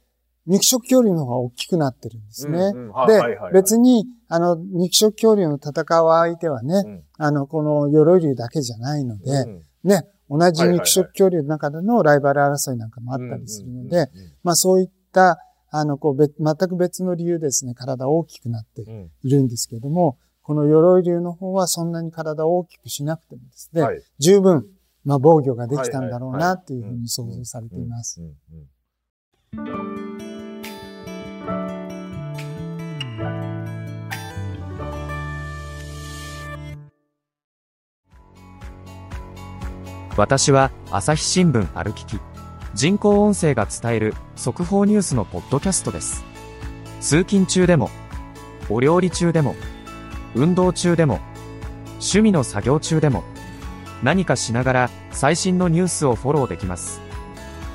[0.46, 2.58] 肉食恐竜の方が大きくなってるんですね。
[2.58, 2.92] うんうん。
[2.92, 3.38] はいで、はいはい。
[3.38, 7.02] はい別に、あの、肉食恐竜の戦う相手はね、うん。
[7.18, 9.62] あの、この鎧竜だけじゃないので、うん。
[9.84, 14.08] ね、同じ肉食恐竜の中でのライバル争いなんかもあったりするので、うんうん
[14.42, 15.38] まあそういった、
[15.70, 19.10] あの、こう、別全く別の理由ですね、体大きくなってうん。
[19.22, 24.02] いるんですけれども、この鎧竜の方はそんなに体を大きくしなくてもですね、はい。
[24.18, 24.66] 十分、
[25.04, 28.20] まあ防御ができたんだろうないっていうふうに想像されています。
[40.16, 42.20] 私は朝日新聞歩きき
[42.74, 46.24] 人工音声が伝える速報ニュースのポッドキャストです。
[47.00, 47.90] 通勤中でも
[48.68, 49.54] お料理中でも
[50.34, 51.20] 運動中でも
[51.94, 53.22] 趣味の作業中でも
[54.02, 57.00] 何かしながら最新のニュースをフォローできます。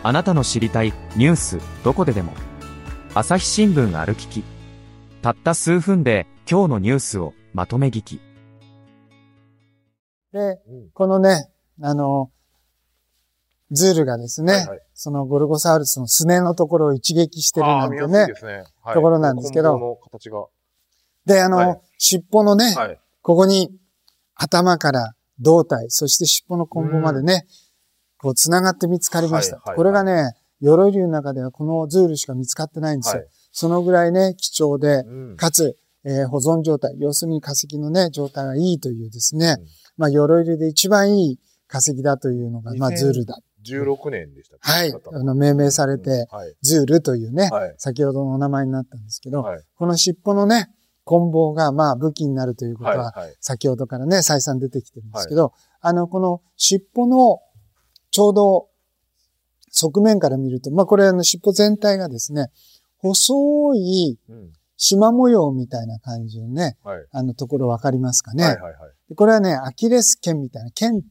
[0.03, 2.33] あなたの知りたいニュースどこででも
[3.13, 4.43] 朝日新聞歩きき
[5.21, 8.21] たった数分で今日のニュースをまとめ聞き。
[10.31, 11.49] で、うんこのね、
[11.81, 12.31] あの、
[13.71, 14.81] ズールがですね、はいはい。
[14.93, 18.63] そのゴルゴサウルスのすねのところを一撃してるあなんてねね。
[18.81, 18.93] はい。
[18.93, 19.99] ところなんですけど。
[21.25, 22.99] で、あの、はい尻尾のね、はい。
[23.21, 23.71] ここに
[24.35, 27.45] 頭から胴体、そして尻尾の根本までね、
[28.17, 29.57] こう繋がって見つかりました。
[29.57, 33.21] はいはいはいこれがね、鎧竜の中ではこのズールしか見つかってないんですよ。
[33.21, 33.29] はい
[33.59, 39.65] そのぐらいね、貴重で、うんかつ、えー保存状態、要するに化石のね、状態がいいというですね、うん
[39.97, 43.39] まあ、鎧竜で一番いい化石だというのが、まあ、2000ズールだ。
[43.65, 44.71] 16年でしたっけ？
[44.71, 44.93] はい。
[44.93, 46.55] あの、命名されて、はい。
[46.61, 47.73] ズールというね、はい。
[47.77, 49.63] 先ほどのお名前になったんですけど、はい。
[49.75, 50.69] この尻尾のね、
[51.07, 53.13] 棍棒が、まあ、武器になるということは。
[53.39, 57.39] 先ほどからね、再三出てきてるんですけど、あの、この尻尾の、
[58.11, 58.67] ちょうど、
[59.71, 62.47] 側面から見ると、まあ、これあの、尻尾全体がですね、
[62.99, 64.53] 細いうん。
[64.77, 67.05] 縞模様みたいな感じのね、はい。
[67.11, 68.43] あの、ところわかりますかね。
[68.43, 68.53] はい。
[68.53, 68.61] はい。
[68.61, 68.73] はい。
[69.09, 71.07] でこれはね、アキレス腱みたいな腱って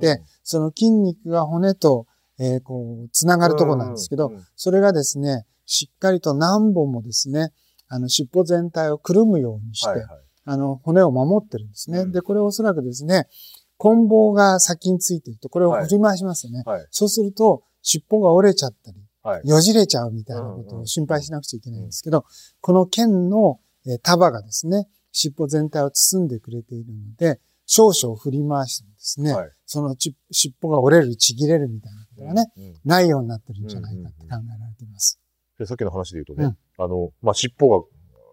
[0.00, 2.06] 言って、その筋肉が骨と、
[2.38, 7.50] えーこう、つながるところなんですけど、うんうんそれがですね、しっかりと何本もですね、
[7.88, 10.00] あの、尻尾全体をくるむようにして、はい。
[10.00, 10.08] はい。
[10.44, 12.00] あの、骨を守ってるんですね。
[12.00, 13.28] うんで、これおそらくですね、
[13.76, 16.62] 棍棒が先についてると、これを振り回しますよね。
[16.66, 16.86] はい。
[16.90, 19.48] そうすると、尻尾が折れちゃったり、はい。
[19.48, 22.24] よじれちゃうみたいなことを心配しなくちゃいけないんですけど、
[22.60, 29.50] この剣のえー束がですね、尻尾全体を包んでくれているので、少々振り回してもですね、はい。
[29.66, 32.64] そのち尻尾が折れる、ちぎれるみたいなことがね、うん。
[32.64, 35.20] うんないようになってるんじゃないかって考えられています。
[35.58, 37.86] で、さっきの話で言うとね、うんあの、まあ、尻尾が、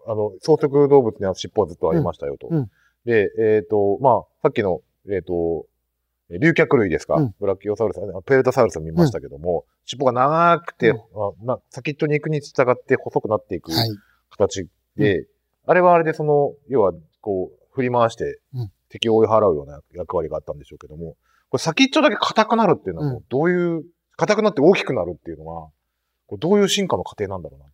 [0.08, 2.48] あの、草食動物には尻尾はずっとありましたよと。
[2.48, 2.72] うんうん。
[3.06, 5.66] で、えっ、と、まあ、さっきの、えっ、と、
[6.30, 7.36] 竜脚類ですか、うん。
[7.40, 10.94] ブラキオサウルス、あペルタサウルスを見ましたけども、尻尾が長くて、
[11.44, 13.90] な先っちょに行くに従って細くなっていくはい。
[14.32, 15.28] 形で、
[15.68, 21.16] あれはあれでその、要は、こう、振り回してうん、敵を追い払うような役割があったんでしょうけども、
[21.50, 23.84] これ先っちょだけ硬くなるっていうのはどういう、
[24.18, 25.70] 硬くなって大きくなるっていうのは、
[26.28, 27.66] これどういう進化の過程なんだろうな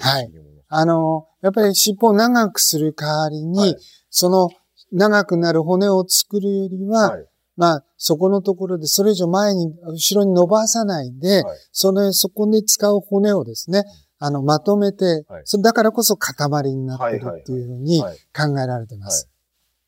[0.00, 0.30] はい。
[0.68, 3.76] あの、やっぱり尻尾を長くする代わりに、はい。
[4.08, 4.48] その
[4.92, 7.26] 長くなる骨を作るよりは、はい。
[7.56, 11.58] まあ、そこのところでそれ以上前に、後ろに伸ばさないで、はい。
[11.72, 13.84] その、そこで使う骨をですね、
[14.18, 15.42] あの、まとめて、はい。
[15.44, 16.34] それだからこそ塊
[16.74, 18.16] になってるっていうふうにはい。
[18.34, 19.28] 考えられてます。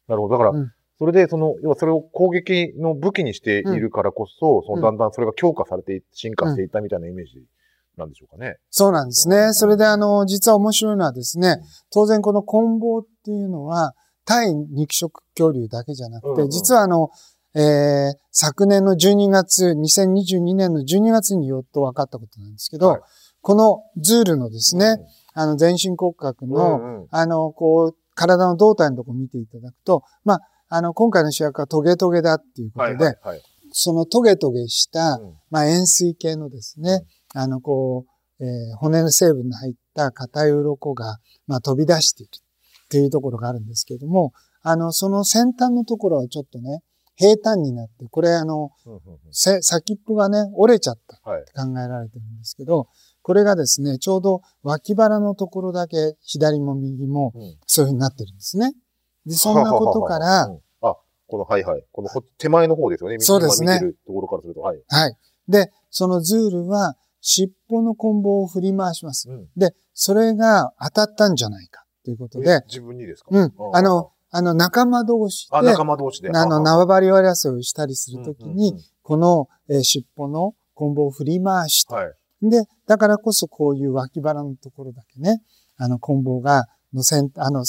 [0.09, 0.35] なるほど。
[0.35, 0.72] だから、うん。
[0.98, 7.44] それで、その、要はそれを攻撃の武器にしているからこそ、そのだんだんそれが強化されてい、進化していったみたいなイメージ
[7.96, 8.57] なんでしょうかね。
[8.70, 9.52] そうなんですね。
[9.52, 11.59] それであの、実は面白いのはですね、
[11.90, 13.92] 当然この棍棒っていうのは、
[14.24, 16.50] 対肉食恐竜だけじゃなくて、うんうん。
[16.50, 17.11] 実はあの、
[17.55, 23.00] えー、昨年の12月、2022年の12月によっと分かったことなんですけど、はい。
[23.42, 24.96] このズールのですね、
[25.35, 27.09] あの、全身骨格の、うんうん。
[27.11, 33.42] あの、こう、体の胴体のところ見ていただくと、まあ、あの、今回の主役はトゲトゲだっていうことで、はいはいはい。
[33.72, 35.35] そのトゲトゲした、うん。
[35.50, 37.02] まあ、円錐形のですね、
[37.35, 38.07] あの、こ
[38.40, 42.31] う、えー骨の成分の入った硬い鱗が、まあ、飛び出している
[42.85, 46.83] っていうところがあるんですけれども、あの、その先端のところはちょっとね、
[47.16, 48.71] 平坦になって、これあの、
[49.31, 51.42] 先っぽがね、折れちゃったはい。
[51.42, 52.88] って考えられてるんですけど、
[53.23, 58.73] これがですね、ちょうど脇腹のところだけ左も右もうんそういう風になってるんですね。
[59.27, 60.97] で、そんなことかはははらは、うんあ、
[61.29, 61.85] この、はいはい。
[61.92, 63.18] このほ手前の方ですよね。
[63.21, 64.83] そうですね今見てるところからすると、はい。
[64.88, 65.16] はい。
[65.49, 69.30] で、そのズールは尻尾の棍棒を振り回します。
[69.30, 73.28] うんで、それが当たったんじゃないかということで、自分にですか？
[73.30, 73.52] うん。
[73.72, 76.30] あの、、あの、仲間同士で、あ、仲間同士で。
[76.30, 82.14] あの、縄張り争いをしたりするときに、うんうんうんこの、えー尻尾の棍棒を振り回して、はい。
[82.42, 85.42] で、だからこそこういう脇腹のところだけね、
[85.76, 87.64] あの、棍棒が、の先、あの、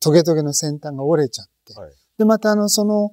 [0.00, 3.10] トゲトゲの先端が折れちゃって、はいで、またあの、その、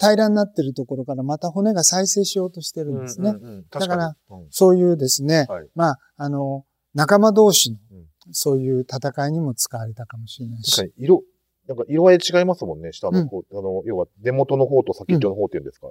[0.00, 3.30] 平らになってるところからまた骨が再生しようとしてるんですね。
[3.30, 4.16] うんうんうんだから、
[4.50, 5.46] そういうですね。
[5.74, 10.70] まあ、あの、仲間同士のうん、そういう戦いにも使われたかもしれないし。
[10.74, 11.22] 確かに色、
[11.68, 15.88] なんか色合い違いますもんね、下うんの方、あの、要は根元の方と先っちょの方っていうんですか？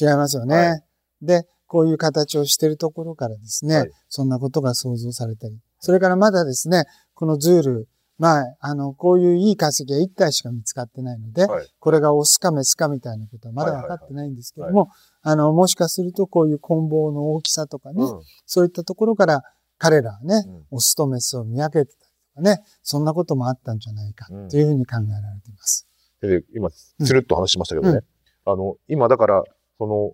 [0.00, 0.56] 違いますよね。
[0.56, 0.82] はい
[1.20, 5.58] で、こういう形をしてるところからですね、はいそんなことが想像されたり。
[5.80, 11.66] それからまだですね、このズール、まあ、あの、こういういい化石は1体しか見つかってないので、はい。
[11.78, 14.90] これがオスかメスかみたいなことはまだ分かってないんですけども、
[15.22, 18.22] あの、もしかするとこういう棍棒の大きさとかね、うん。
[18.44, 19.42] そういったところから
[19.78, 20.66] 彼らはね、うん。
[20.72, 25.86] オスとメスを見分けてたりとかね、そんなこともあったんじゃないかうんというふうに考えられています。
[26.20, 28.00] で、今、つるっと話しましたけどね。
[28.44, 29.44] あの、今だから、
[29.78, 30.12] その、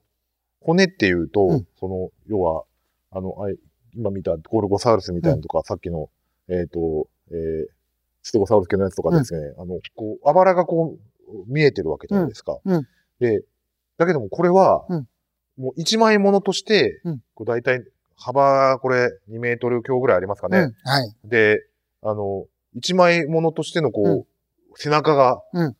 [0.60, 1.66] 骨っていうと、うん。
[1.80, 2.64] その、要は、
[3.10, 3.34] あの、
[3.94, 6.10] 今見たゴルゴサウルスみたいなのとか、さっきの、
[6.48, 7.66] えっ、と、えー、
[8.24, 12.58] ステゴサウルス系のやつとかですね、あの、こう、あばらがこう、見えてるわけじゃないですか。
[12.64, 12.74] うん。
[12.76, 12.86] うん。
[13.20, 13.42] で、
[13.98, 15.08] だけどもこれは、うん。
[15.58, 17.22] もう一枚ものとして、うん。
[17.34, 17.84] こう大体、
[18.16, 20.58] 幅、これ2メートル強ぐらいありますかね。
[20.58, 21.14] うん、はい。
[21.24, 21.66] で、
[22.02, 24.24] あの、一枚ものとしてのこう、うん。
[24.74, 25.76] 背中が、うん。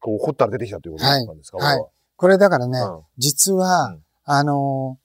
[0.00, 1.78] こう、掘ったら出てきたということなんですか、はい。
[1.78, 2.78] ここれだからね、
[3.18, 4.02] 実は、うん。
[4.24, 4.98] あの、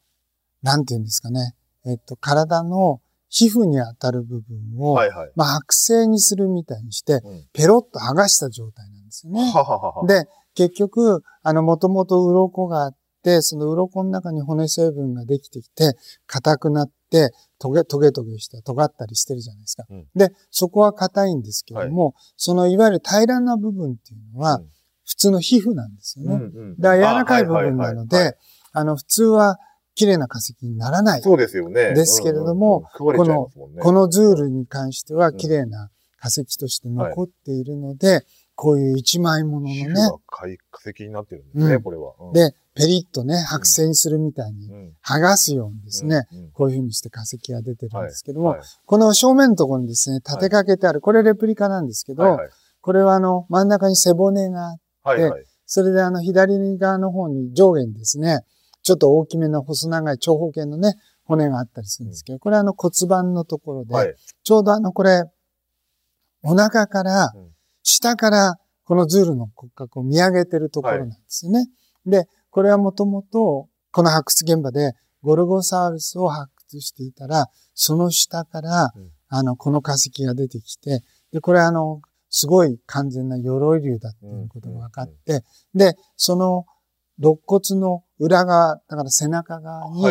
[0.63, 1.53] なんて言うんですかね、
[1.86, 3.01] えっと、体の
[3.32, 5.32] 皮膚に当たる部分うんを、はいはい。
[5.36, 9.41] まあ、剥製にするみたいにして、うんペロッと剥がした状態なんですよね。
[9.52, 10.08] はははは。
[10.08, 15.96] で、結局、あの、もともと鱗があって、その鱗の中に骨成分ができてきて、
[16.28, 19.86] 硬くなって、トゲ、トゲトゲして、尖ったりしてるじゃないですか。
[19.89, 24.65] うんで、そこは硬いんですけども、そのいわゆる平らな部分っていうのは、うん
[25.04, 26.36] 普通の皮膚なんですよね。
[26.36, 28.38] うんうんだから柔らかい部分なので、
[28.72, 29.58] あの、普通は
[29.95, 31.21] 綺麗な化石にならない。
[31.21, 31.93] そうですよね。
[31.93, 33.82] ですけれどもうんうんうん、食われちゃいますもんね。
[33.82, 38.25] このズールに関しては綺麗な化石として残っているので、
[38.56, 42.13] こういう一枚物のね皮膚が、塊化石になってるんですね、うんこれは。
[42.19, 52.49] うん、で、ペリッとね、剥製にするみたいにうん、剥がすようにですね、こういう風にして化石が出てるんですけども、はいこの正面のところにですね、立てかけてある、これレプリカなんですけど、はいはい
[52.82, 55.45] これはあの、真ん中に背骨が、はいはい。
[55.65, 58.41] それであの、左側の方に上下にですね、
[58.84, 64.15] ちょっと大きめの細長い長方形のね、骨があったりするんですけど、これはあの骨盤のところで、はい。
[64.44, 65.24] ちょうどあの、これ、
[66.44, 67.52] お腹からうん、
[67.84, 71.67] 下からこのズールの骨格を見上げてるところなんですよね。
[72.06, 85.41] で、これはもともと、この発掘現場でゴルゴサウルスを発掘していたら、その下からうん、あの、この化石が出てきて、で、これはあの、すごい完全な鎧竜だっていうことが分かって、
[85.74, 86.65] で、その
[87.20, 90.05] 肋骨の裏側、だから背中側に。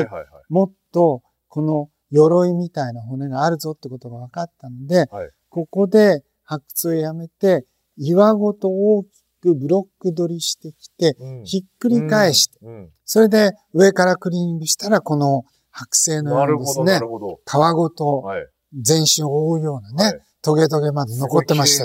[0.49, 9.09] もっとこの鎧みたいな骨があるぞってことが分かったので、はいここで発掘をやめて、岩ごと大き
[9.41, 15.43] くブロック取りしてきて、うんひっくり返して、うんうんそれで上からクリーニングしたら、この
[15.75, 17.01] 剥製のようにですね。
[17.01, 18.47] 皮ごとはい。
[18.73, 21.85] 全身を覆うようなね、はいトゲトゲまで残ってました。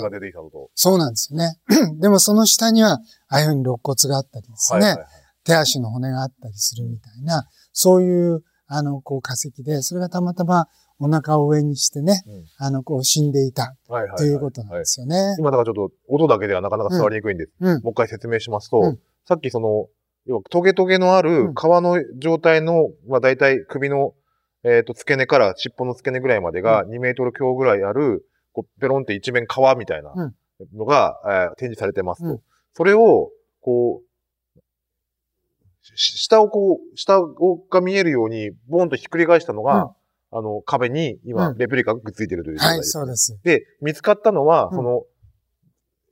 [0.75, 1.57] そうなんですよね。
[1.99, 5.07] でもその下には、ああいうふうに肋骨があったりですね、はいはいはい。
[5.45, 10.67] 手足の骨があったりするみたいな、そういう、あの、こう化石で、それがたまたま
[10.99, 13.75] お腹を上にしてね、うんあの、こう死んでいた。
[14.17, 15.35] ということなんですよね。
[15.39, 17.51] 今だからちょっと音だけではなかなか伝わりにくいんです。
[17.59, 17.83] うん。
[17.83, 19.87] もう一回説明しますと、うんさっきその、
[20.27, 24.13] 要はトゲトゲのある皮の状態の、まあ大体首の、
[24.63, 30.13] えっ、と、付け根から尻尾の付け根ぐらいまでが2メートル強ぐらいある、こう、ペロンって一面皮みたいな
[30.75, 32.29] のが、えー展示されてますと。
[32.29, 32.39] うん
[32.77, 33.31] それを、
[33.61, 34.14] こう、し
[35.95, 39.93] 下をこう、下をが見えるように、ボーンとひっくり返したのが、
[40.31, 41.57] あの、壁に今、うん。
[41.57, 42.91] レプリカがくっついてるという状態はい、です。
[42.91, 43.39] そうです。
[43.43, 44.75] で、見つかったのは、うん。
[44.75, 45.03] その、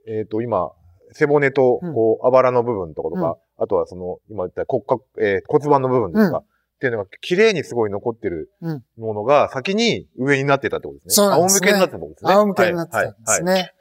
[0.07, 0.71] えっ、と、今、
[1.11, 6.43] 背骨と、こう、あばらの部分とかとか、あとはその、今言った骨格、えー骨盤の部分ですか、うん。
[6.43, 6.45] っ
[6.79, 8.83] ていうのが、綺麗にすごい残ってるうん。
[8.97, 11.27] ものが、先に上になってたってことですね。
[11.27, 11.71] そうですね。
[11.71, 12.33] 仰向けになってたってことですね。
[12.33, 13.43] 仰向けになってたんですはい。
[13.43, 13.53] はい。
[13.53, 13.73] はい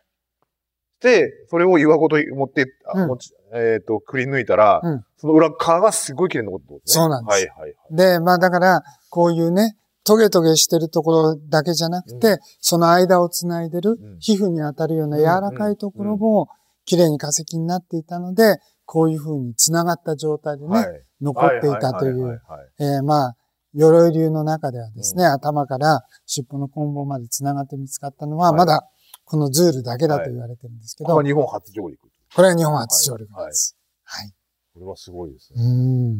[1.49, 3.09] それを岩ごと持って、あうん。
[3.09, 5.05] 持ちえっ、と、くり抜いたら、うん。
[5.19, 7.03] その裏側がすごい綺麗に残ってるってことですね。
[7.03, 7.35] そうなんです。
[7.35, 7.97] はいはいはい。
[7.97, 14.19] で、まあだから、こういうね、トゲトゲしてるところだけじゃなくて、うその間をつないでるうん。
[14.21, 16.49] 皮膚に当たるような柔らかいところも、
[16.85, 21.03] 綺麗に化石になっていたので、こういう風に繋がった状態でね、はい。
[21.21, 23.37] 残っていたとい、うまあ、
[23.75, 28.59] 鎧竜の中ではですね、頭から尻尾の棍棒まで繋がって見つかったのは、はい。
[28.59, 28.89] まだ
[29.33, 31.99] このズールだけだと言われてるんですけど、ここは日本初上陸。
[32.35, 33.79] これは日本初上陸です。
[34.05, 34.31] はい。
[34.75, 35.65] これはすごいですうね。
[35.65, 36.19] ん。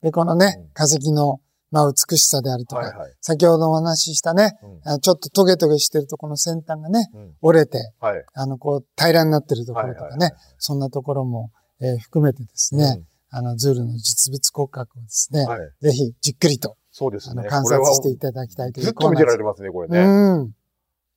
[0.00, 1.40] で、このねうん、化石の、
[1.72, 2.92] まあ、美しさであるとか。
[3.20, 4.52] 先ほどお話ししたね、
[5.00, 8.24] ちょっとトゲトゲしてるとこの先端がね、うん折れて、はい。
[8.34, 15.46] あの、こう、平らになってるところとかね、そんなところも、えー含めてですね、あの、ズールの実物骨格をですね。
[15.80, 17.42] ぜひじっくりと、そうですね。
[17.48, 19.44] 観察していただきたいというずっと見てられる。
[19.44, 20.04] ますね、これうね。
[20.44, 20.54] ん。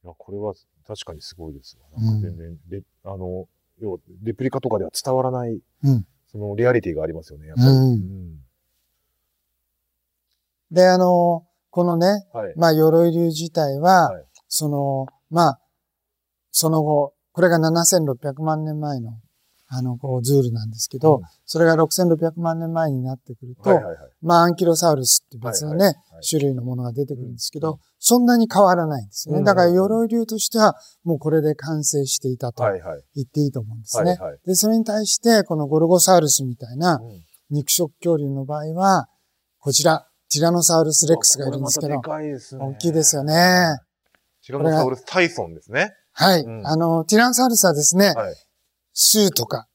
[0.06, 0.54] いや、これは
[0.88, 1.88] 確かにすごいですわ。
[1.98, 3.48] うんなんか全然、レあの、
[3.80, 7.70] 要はレプリカとかでは伝わらない、うんそのリアリティがありますよね、やっぱり。
[7.70, 8.39] うんうん
[10.72, 12.54] で、あの、このね、はい。
[12.58, 15.60] まあ、鎧竜自体は、はいその、まあ、
[16.52, 19.20] その後、これが7600万年前の、
[19.78, 23.80] あの、こう、ズールなんですけど、うんそれが6600万年前になってくると。
[24.20, 25.94] まあ、アンキロサウルスって別のね、
[26.28, 29.40] 種類のものが出てくるんですけど、うんそんなに変わらないんですよね。
[29.40, 32.64] うんだから、鎧竜としては、もうこれで完成していたと。
[33.16, 34.18] 言っていいと思うんですね。
[34.46, 39.08] で、それに対して、このゴルゴサウルスみたいなうん肉食恐竜の場合は、
[39.60, 41.96] こちら、ティラノサウルスレックスがいるんですけど。
[41.96, 43.78] 大きいですよね。
[44.46, 45.94] ティラノサウルスタイソンですね。
[46.12, 46.42] はい。
[46.42, 48.36] うんあの、ティラノサウルスはですね、はい。
[48.96, 49.68] スーとか、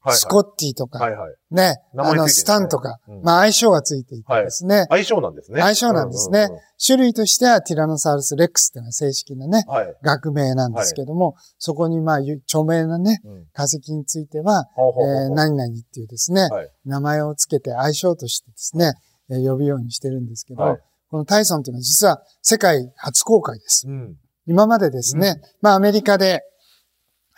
[0.00, 0.16] はい。
[0.16, 1.34] スコッティとか、はいはい。
[1.50, 5.60] ね、あの、スタンとか、うんまあ相性がついていてですね、相性なんですね。
[5.60, 9.94] 相性なんですねうんうんうん種類としてはティラノサウルスレックスっていうのが正式なね、はい。
[10.02, 18.92] 学名なんですけども、そこにまあ、ゆ著名なね、うん化石については、えー何々っていうですね、はい名前をつけて相性としてですね、
[19.30, 20.78] えー呼ぶようにしてるんですけど、はい
[21.10, 23.88] このタイソンというのは実は世界初公開です。
[23.88, 24.16] うん。
[24.46, 26.42] 今までですね、まあアメリカで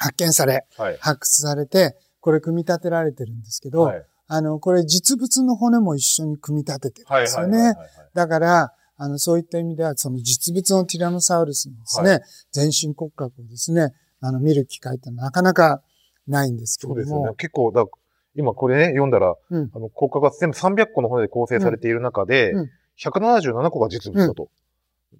[0.00, 0.96] 発見され、はい。
[0.98, 4.04] 発掘されて、これ組み立てられてるんですけど、はい。
[4.28, 7.22] あの、これ実物の骨も一緒に組み立ててるんはい。
[7.22, 7.74] ですよね。
[8.14, 15.82] だから、あの、そういった意味では、その実物のティラノサウルスのですね、は全身骨格をですね、あの、見る機会ってなかなか
[16.26, 16.96] ないんですけれども。
[16.96, 17.34] そうですよね。
[17.36, 17.84] 結構、だ
[18.36, 24.50] 今これね、読んだら、うんあの、骨格が全部300個の骨で構成されている中で、うんうん177個が実物だと。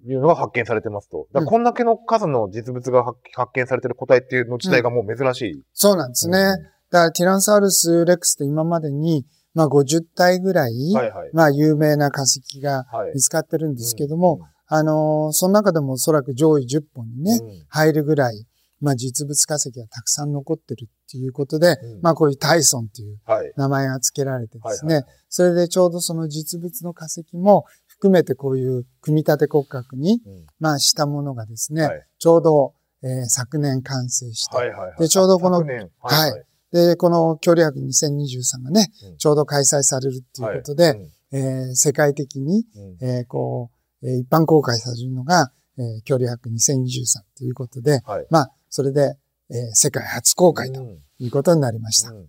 [0.05, 1.27] いうのが発見されてますと。
[1.33, 5.63] だこんだけの数の実物が発発見されてる個体っていうの自体がもう珍しい。
[5.73, 6.37] そうなんですね。
[6.39, 11.29] うんだから、ティラノサウルスレックスって今までに、まあ50体ぐらい、はいはい。
[11.31, 13.13] まあ有名な化石がはい。
[13.15, 18.45] 見つかってるんですけども、あのーその中でもおそらく上位10本にね、うん入るぐらい、
[18.81, 23.53] まあ実物化石がたくさん残ってるっていうことで、うんまあこういうタイソンっていうはい。
[23.55, 27.63] 名前が付けられてですね、はいそれでちょうどその実物の化石も
[28.01, 30.45] 含めてこういう組み立て骨格に、うん。
[30.59, 32.07] まあしたものがですね、はい。
[32.17, 34.97] ちょうど、えー昨年完成して、はいはいはい。
[34.97, 39.17] でちょうどこのはいで、この距離博2023がね、うん。
[39.17, 41.11] ちょうど開催されるっていうことで、はい。
[41.33, 43.07] えー世界的に、うん。
[43.07, 43.69] えーこ
[44.01, 48.25] う、えー一般公開されるのが、えー距離博2023ということで、はい。
[48.31, 49.15] まあ、それで、
[49.51, 52.09] えー世界初公開とうんいうことになりました。
[52.09, 52.27] うん。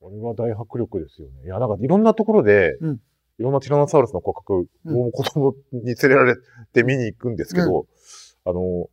[0.00, 1.46] これは大迫力ですよね。
[1.46, 3.00] いや、なんかいろんなところで、うん
[3.38, 6.34] いろんなティラノサウルスの骨格を子供に連れられ
[6.72, 7.86] て見に行くんですけど、
[8.44, 8.88] あの、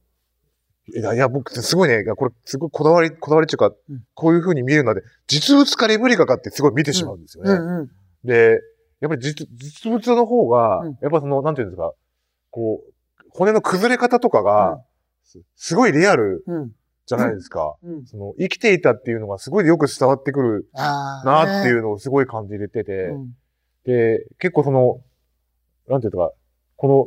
[0.88, 7.52] いや、いや僕、すごいね、これ、すごいこだわり、こだわりっていうか、うんこういう風に見えるので、実物かレプリカかってすごい見てしまうんですよね。
[7.52, 7.92] うんうん。
[8.24, 8.60] で、
[9.02, 11.94] やっぱり実実物の方が、うんやっぱその、なんていうんですか、
[12.52, 12.94] こう、
[13.30, 14.84] 骨の崩れ方とかが、
[15.24, 16.72] すすごいリアルうん。
[17.08, 17.76] じゃないですか。
[17.84, 18.06] うん。
[18.06, 20.70] その、生きていたっていうのがすごいよく伝わってくる。
[20.74, 23.36] なっていううのをすごい感じれてて、ん。
[23.86, 25.02] で、結構その、
[25.88, 26.32] なんていうか、
[26.76, 27.06] この、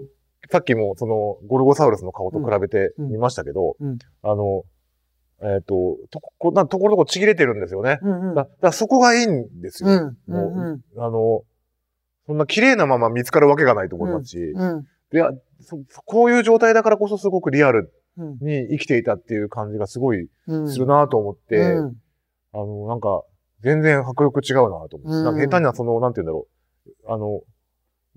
[0.51, 4.65] さっきもその、ゴルゴサウルスの顔と比べてうんみましたけど、うんあの、
[5.41, 7.99] えっ、と、とこ、なところどころちぎれてるんですよね。
[8.03, 8.35] うんうん。
[8.35, 9.89] だだそこがいいんですよ。
[9.89, 10.17] うん。
[10.27, 11.01] うんうん。
[11.01, 11.43] あの、
[12.27, 14.87] そんな綺麗なまま見つかるわけがないと思いますし、うん。
[15.13, 18.33] いやそこういう状態だからこそすごくリアルうん。
[18.41, 20.69] に生きていたっていう感じがすごいうん。
[20.69, 21.97] するなと思って、うん。
[22.53, 23.23] あの、なんか、
[23.63, 24.99] 全然迫力違うなと思って。
[25.03, 26.58] うんなんか下手にはその、なんて言うんだろう。
[27.09, 27.41] あの、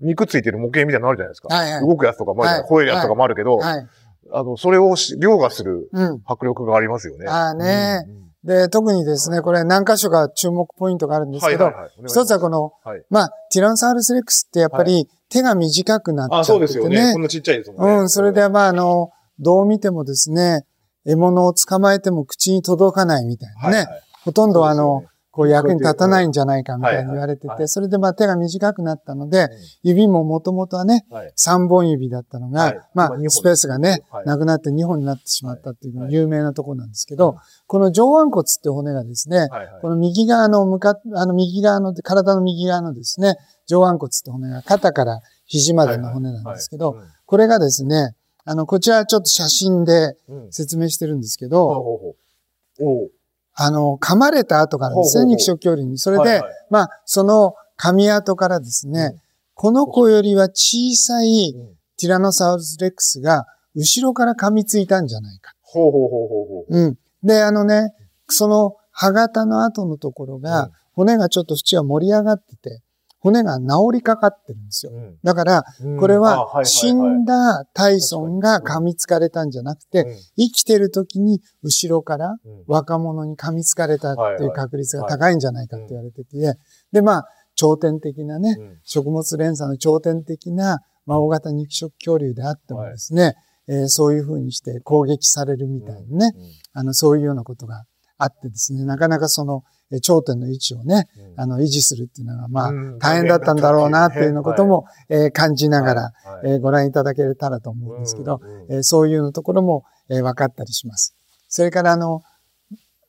[0.00, 1.54] 肉ついてる模型みたいなのあるじゃないですか。
[1.54, 1.80] はいはい。
[1.80, 3.86] 動くやつとかもあるじゃない、はい吠えるやつとかもあるけど、はい。
[4.32, 6.22] あの、それをし凌駕するうん。
[6.26, 7.26] 迫力がありますよね。
[7.28, 16.54] ああねうんうんで、特にですね、これ何箇所か注目ポイントがあるんですけど、はいはいはい一つはこの、はいまあ、ティラノサウルスレックスってやっぱり手が短くなっちゃあ、ってて、ね。
[16.54, 17.12] そうですよね。
[17.12, 17.94] こんなちっちゃいですもんね。
[18.00, 20.64] うん、それでまあ、あの、どう見てもですね、
[21.04, 23.76] 獲物を捕まえても口に届かないみたいなね。
[23.76, 29.48] はいはいほとんどあのね、こう役に立たないんじゃないかみたいに言われてて、それでまあ手が短くなったので、
[29.82, 31.32] 指ももともとはね、はい。
[31.36, 32.80] 3本指だったのが、はい。
[32.94, 34.26] まあスペースがね、はい。
[34.26, 39.48] なくなって2本になってしまったっていう有名なところなんですけど、この上腕骨って骨がですね、
[39.80, 48.14] この右側の向かっ、あの右側の、体の右側のですね、上腕骨って骨が肩から肘までの骨なんですけど、はいこれがですね、
[48.44, 50.18] あの、こちらちょっと写真で
[50.50, 52.14] 説明してるんですけど、
[53.54, 55.98] あの、噛まれた跡があるんですね、肉食恐竜に。
[55.98, 59.16] それで、はいはいまあ、その噛跡からですね、
[59.54, 61.54] この子よりは小さい
[61.98, 65.52] ティラノサウルスレックスが後ろから噛みついたんじゃないか。
[65.62, 66.78] ほうほうほうほうほう。
[66.78, 66.98] うん。
[67.22, 67.94] で、あのね、
[68.28, 72.82] その歯型の後のところが、骨がちょっと縁が盛り上がってて、
[73.22, 74.92] 骨が治りかかってるんですよ。
[74.92, 75.16] うん。
[75.22, 75.96] だから、うん。
[75.96, 80.16] これは死んだタイソンが噛みつかれたんじゃなくて、うん。
[80.36, 82.64] 生きてる時に後ろからうん。
[82.66, 86.58] 若者に噛みつかれたってはいう確率が高いんじゃないかって言われてて、
[86.90, 88.78] で、まあ、頂点的なね、うん。
[88.82, 93.36] 食物連鎖の頂点的な、まあ、大型肉食恐竜であってもですね、
[93.68, 97.84] えーそういうふうにして攻撃されるみたいなね、うんあの、そういうようなことが
[98.18, 99.62] あってですね、なかなかその、えー
[100.00, 101.40] 頂点の位置をね、うん。
[101.40, 106.12] あの、維持するっていうのが、まあうん、大変だったんだろうなっていうようなことも、えー感じながら、
[106.44, 111.14] えーご覧いただけたらと思うんですけど、えーそういうところも、えー分かったりします。
[111.48, 112.22] それから、あの、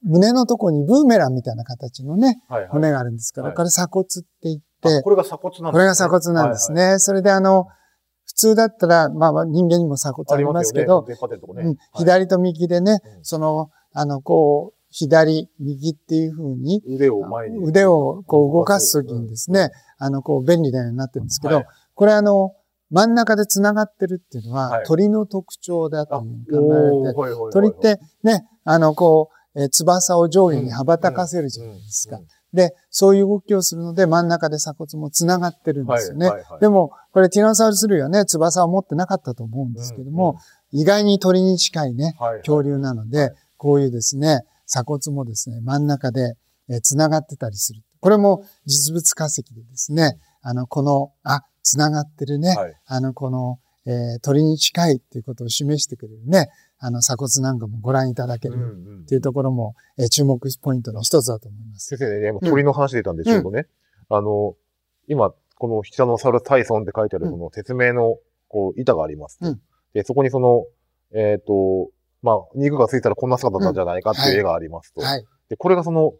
[0.03, 3.55] 胸のところにブーメランみたいな形のね、骨があるんですから、はい。
[3.55, 5.71] これ鎖骨って言っあて、これが鎖骨なんですね。
[5.71, 6.99] これが鎖骨なんですね。
[6.99, 7.67] それであの、
[8.25, 11.05] 普通だったら、まあまあ人間にも鎖骨ありますけど、
[11.61, 11.67] うん。
[11.67, 11.77] はい。
[11.99, 13.23] 左と右でね、うん。
[13.23, 17.57] その、あの、こう、左、右っていう風に、腕を前に。
[17.57, 21.65] 腕をこう動かすときにですね、あの、こう便利なようになってるんですけど、はい。
[21.95, 22.53] これあの、
[22.91, 24.85] 真ん中で繋がってるっていうのは、はい。
[24.85, 26.55] 鳥の特徴だと考え
[27.01, 32.19] られて、鳥ってね、あの、こう、えー翼を上下に羽ばたかせるじゃないですか。
[32.53, 36.31] で、そういう動きをするので、真ん中で鎖骨も繋がってるんですよね。
[36.61, 40.37] でも、これティラノサウルス類はね、翼を持ってなかったと思うんですけども、
[40.71, 44.43] 意外に鳥に近いね、恐竜なので、こういうですね、
[44.73, 46.35] 鎖骨もですね、真ん中で、
[46.67, 47.81] えー繋がってたりする。
[47.99, 56.49] これも実物化石でですね、あの、この、あ、繋がってるね、はいあの、この、えー鳥に近いっていうことを示してくれるね、
[56.79, 58.65] あの、鎖骨なんかもご覧いただけるうんう
[58.99, 61.95] んっていうところも、えー注目ポイントの一つだと思います。
[61.95, 63.67] 先生ね、今鳥の話出たんで、ちょうどね、
[64.09, 64.55] あの、
[65.07, 68.17] 今、このヒタノサウルスタイソンって書いてあるその説明の、
[68.47, 69.47] こう、板がありますと。
[69.47, 69.61] うん
[69.93, 70.65] で、そこにその、
[71.13, 71.91] えっ、と、
[72.23, 75.01] まあ、肉がついたらこんな姿だったんじゃないかっていう絵がありますと。
[75.01, 75.25] はい。
[75.49, 76.13] で、これがその、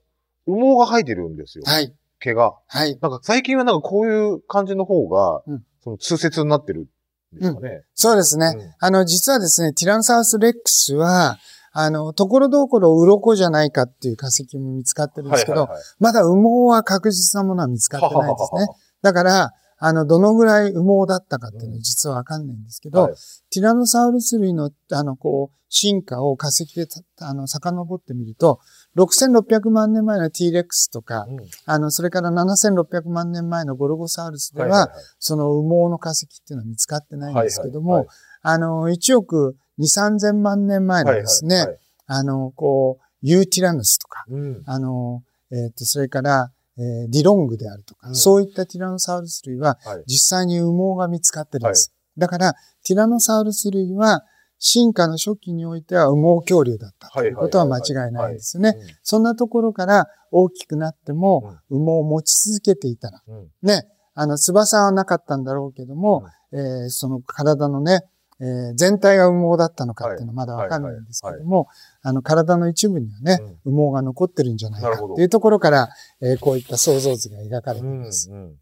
[0.45, 1.63] 羽毛が生えてるんですよ。
[1.65, 1.93] はい。
[2.19, 2.53] 毛が。
[2.67, 2.99] はい。
[3.01, 6.85] なんか最近はなんかこういう感じの方が、うんその通説になってるん
[7.33, 7.81] ですかね。
[7.93, 8.53] そうですね。
[8.55, 11.39] うんあの、実はですね、ティラノサウルスレックスは、
[11.73, 18.67] あの、ところどころ鱗じゃないかっていう化石も見つかってるんですけど、はいはいはいまだ羽毛は確実なものは見つかってないですね。
[19.01, 19.51] だから、
[19.85, 23.13] あの、どのぐらい羽毛だったかっていうのは実はわかんないんですけど、はい。
[23.51, 28.59] ティラノサウルス類の、あの、こう、進化を化石でた、あの、遡ってみると、
[28.95, 31.39] 6600万年前の T-Rex とか、うん。
[31.65, 35.03] あの、それから7600万年前のゴルゴサウルスでは、はいはいはい。
[35.19, 41.73] その羽毛の化石っていうのは見つかってないんですけども、はいはいあの、1億2、3000万年前のですね、はいはい。
[41.73, 44.63] はいあの、こう、ユーティラヌスとか、うん。
[44.65, 48.15] あの、えっ、と、それから、えーディロングであるとか、うん。
[48.15, 50.03] そういったティラノサウルス類ははい。
[50.07, 51.93] 実際に羽毛が見つかってるんです。
[52.17, 52.53] だから、
[52.85, 54.23] ティラノサウルス類は
[54.59, 58.75] 進化の初期においては羽毛恐竜だったということは間違いないですね。
[58.77, 58.87] うん。
[59.03, 63.47] そんなところから大きくなっても羽毛を持ち続けていたら、うん。
[63.61, 63.83] ね、
[64.15, 68.01] あの、翼はなかったんだろうけども、えーその体のね、
[68.43, 71.67] えー全体が羽毛だったのかっていうのはまだわかんないんですけども、
[72.01, 75.87] あの、体の一部にはね、羽毛が残ってるんじゃないかっていうところから、
[76.21, 78.29] えーこういった想像図が描かれていうんます。
[78.29, 78.55] うん。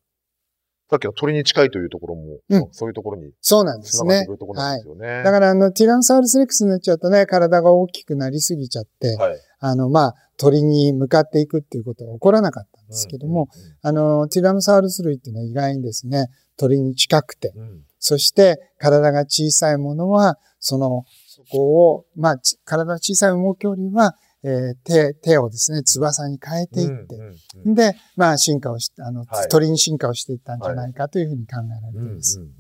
[0.92, 2.68] さっきの鳥に近いというところも、うん。
[2.72, 4.16] そういうところにそうなんですね。
[4.16, 4.88] はいです。
[4.88, 5.24] よね。
[5.24, 9.40] だから、あの、ティラノサウルスレックスになっちゃうとね、体が大きくなりすぎちゃって、はい。
[9.60, 13.92] あの、まあ、鳥に向かっていくっていうことは起こらなかったんですけども、うんうんあ
[14.24, 16.28] の、ティラノサウルス類っていうのは意外にですね、
[16.58, 27.36] 鳥に近くて、うんそして体が小さいものは、その、そこを、まあ、ち体が小さい羽毛恐竜は、えー手、手をですね、翼に変えていって、うんうん
[27.68, 29.50] うんで、まあ、進化をし、あの、はい。
[29.50, 32.40] 鳥に進化をしていったんじゃないかというふうに考えられています。
[32.40, 32.52] うん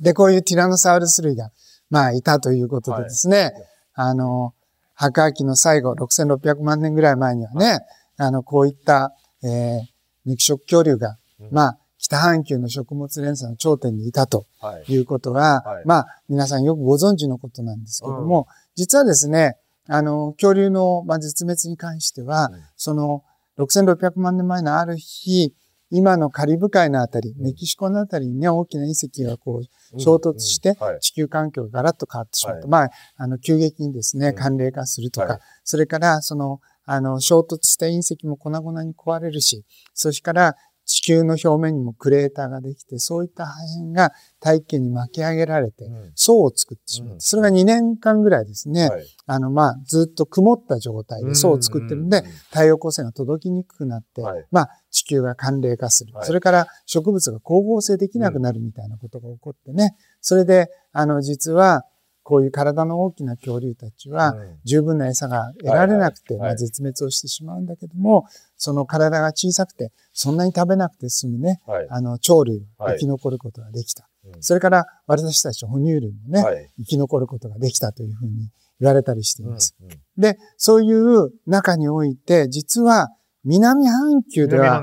[0.00, 1.50] で、こういうティラノサウルス類が、
[1.90, 3.52] まあ、いたということでですね、
[3.94, 4.54] あの、
[4.94, 7.80] 白亜紀の最後、6600万年ぐらい前にはね、
[8.16, 9.12] あの、こういった、
[9.42, 9.98] えー
[10.28, 11.48] 肉食恐竜が、うん。
[11.50, 11.78] まあ、
[12.08, 14.92] 北半球の食物連鎖の頂点にいたとはい。
[14.92, 15.84] いうことは、はい。
[15.84, 19.56] まあ、皆さんよくご存知のことなんですけども、実はですね、
[19.86, 22.60] あの、恐竜の、まあ、絶滅に関しては、うん。
[22.76, 23.24] その、
[23.58, 25.54] 6600万年前のある日、
[25.90, 27.42] 今のカリブ海のあたり、うん。
[27.42, 30.86] メキシコのあたりにね、大きな隕石がこう、衝突してうん。
[30.86, 31.00] はい。
[31.00, 32.60] 地球環境がガラッと変わってしまった。
[32.60, 32.68] はい。
[32.68, 34.34] まあ、あの、急激にですね、うん。
[34.34, 35.40] 寒冷化するとか、はい。
[35.64, 40.56] それから、その、あの、衝突した隕石も粉々に壊れるし、それから、
[40.88, 44.10] 地球の表面にもクレーターができて、そういった破片が
[44.40, 46.12] 大気圏に巻き上げられて、うん。
[46.14, 47.12] 層を作ってしまう。
[47.12, 47.20] うん。
[47.20, 49.04] それが2年間ぐらいですね、はい。
[49.26, 54.46] あの、まあ、ずっと曇った状態で層を作ってるんで、太陽光線が届きにくくなって、はい。
[54.50, 56.14] まあ、地球が寒冷化する。
[56.14, 56.26] はい。
[56.26, 59.94] それから植物が光合成できなくなるみたいなことが起こってね。
[60.22, 61.84] それで、あの、実は、
[62.22, 64.58] こういう体の大きな恐竜たちは、うん。
[64.64, 68.26] 十分な餌が得られなくて、まあ、絶滅をしてしまうんだけども、
[68.58, 71.86] その体が小さくて、そんなに食べなくて済むね、はい。
[71.88, 74.04] あの、鳥類がはい生き残ることができた。
[74.04, 74.08] うん
[74.40, 76.70] それから、私たち哺乳類もね、はい。
[76.80, 79.74] 生き残ることができたというふうに言われたりしていうんます。
[80.18, 83.08] で、そういう中において、実は
[83.44, 84.82] 南半球では。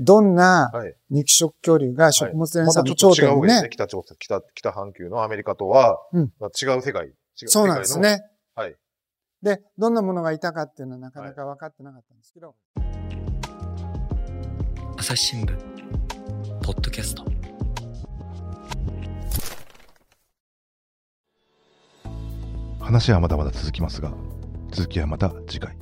[0.00, 0.94] どんなはい。
[1.10, 3.68] 肉食恐竜が食物連鎖の頂点をね、わけですね。
[3.70, 7.08] 北朝鮮、北、北半球のアメリカとは、うんまあ違う世界。
[7.08, 8.00] 違そうなんです。
[8.00, 8.22] ね。
[8.54, 8.74] はい。
[9.42, 12.54] で、どんなものがいたかっていうのはなかなか分かってなかったんですけど、
[15.02, 15.56] 朝日新聞
[16.62, 17.24] ポッドキャスト
[22.78, 24.14] 話はまだまだ続きますが、
[24.70, 25.76] 続きはまた次回。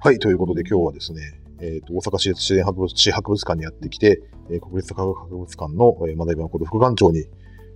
[0.00, 0.18] はい。
[0.18, 4.20] ということで今日はですね、えっ、と、大阪市立自然博物市博物館にやってきて、
[4.50, 7.26] えー国立科学博物館の、えー、学び誠副館長に、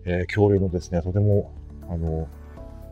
[0.04, 1.52] えー恐竜のですね、とても、
[1.88, 2.26] あの、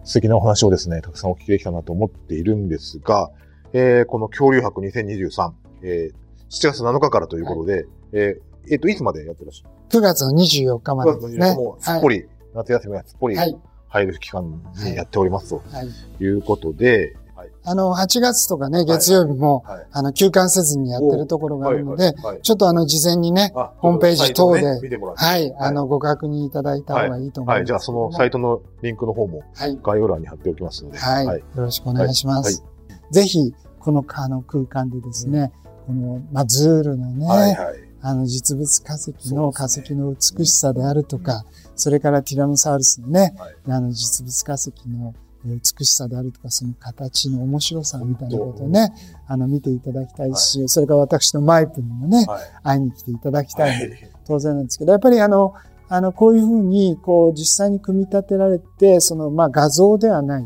[0.04, 3.32] 素敵なお話をですね、たくさんお聞きできたなと思っているんですが、
[3.72, 5.50] えーこの恐竜博2023、
[5.82, 6.21] えー
[6.52, 11.54] 7月7日からということで、えーえっ、と、いつまでやってらっしゃる？9月の24日までですね。
[11.54, 12.02] もうすっはい。
[12.02, 13.58] ぽり、夏休みがすっぽりはい。
[13.88, 16.22] 入る期間にやっておりますとはい。
[16.22, 17.50] いうことで、はい。
[17.64, 19.86] あの、8月とかね、月曜日も、はい。
[19.90, 24.62] あの、休館せずにやってるところがあるので、はいはいちょっとあの、事前にね、あホームページ等で
[25.16, 27.56] はい、あの、ご確認いただいた方がいいと思います。
[27.56, 29.78] はい、じゃあそのサイトのリンクの方もはい。
[29.82, 30.98] 概要欄に貼っておきますので。
[30.98, 31.26] はい。
[31.26, 31.40] はい。
[31.40, 32.62] よろしくお願いします。
[33.10, 35.52] ぜひ、このあの空間でですね、
[35.86, 37.92] この、まあ、ズールのね、はいはい。
[38.00, 41.44] あの、実物化石の化石の美しさであるとか、
[41.76, 45.14] それからティラノサウルスのね、はいあの、実物化石の
[45.44, 48.92] えー美しさであるとか、その形の面白さみたいなことをね、
[49.26, 52.42] あの、見ていただきたいし、それから私のマイプにもね、はい。
[52.62, 54.10] 会いに来ていただきたい。
[54.24, 55.54] 当然なんですけど、やっぱりあの、
[55.88, 60.44] あの、こういうふうに、こう、実際に組み立てられて、その、まあ、画像ではない、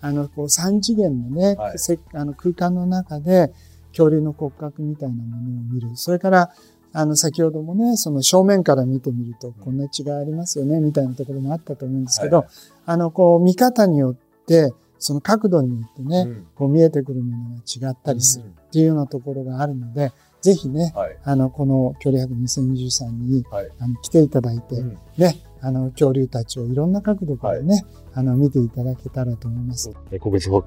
[0.00, 3.52] あの、こう、三次元のね、はいせあの空間の中で、
[3.96, 5.88] 恐竜の骨格みたいなものを見る。
[5.94, 6.50] それから、
[6.92, 12.46] あの、先ほどもね、その正面から見てみると、こんな違いありますよね、みたいなところもあったと思うんですけど、はい
[12.86, 14.14] あの、こう、見方によっ
[14.46, 21.16] て、その角度によってね、うんこう見えてくるものが違ったりするっていうようなところがあるので、ぜひね、はい。
[21.24, 23.70] あの、この恐竜博2023に、はい。
[23.78, 29.90] あの来ていただいて、うんね、あの、恐竜たちをいろんな角度からね、あの、見ていただけたらと思います。
[30.10, 30.64] えー国立博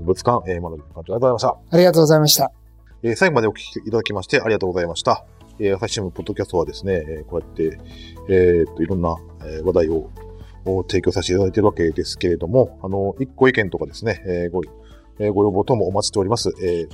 [0.00, 1.48] 物館、えー、学び館長、ありがとうございました。
[1.70, 2.57] ありがとうございました。
[3.02, 5.24] えー最後までお聞きいただきましてありがとうございました。
[5.60, 7.78] えー朝日新聞ポッドキャストはですね、えーこうやって、
[8.28, 9.16] えーっと、いろんな、
[9.64, 10.10] 話題を
[10.88, 14.62] 提供させていただいているわけですけれども、あの、一個意見とかですね、えーご、
[15.20, 16.50] えーご要望等もお待ちしております。
[16.62, 16.88] えー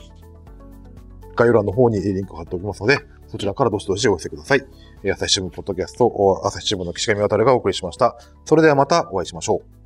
[1.37, 4.65] 概要欄の方にリンクを貼っておきますので、そちらからどしどしお寄せください。
[5.03, 8.17] えー朝日新聞ポッドキャスト、朝日新聞の岸上渡がお送りしました。
[8.45, 9.84] それではまたお会いしましょう。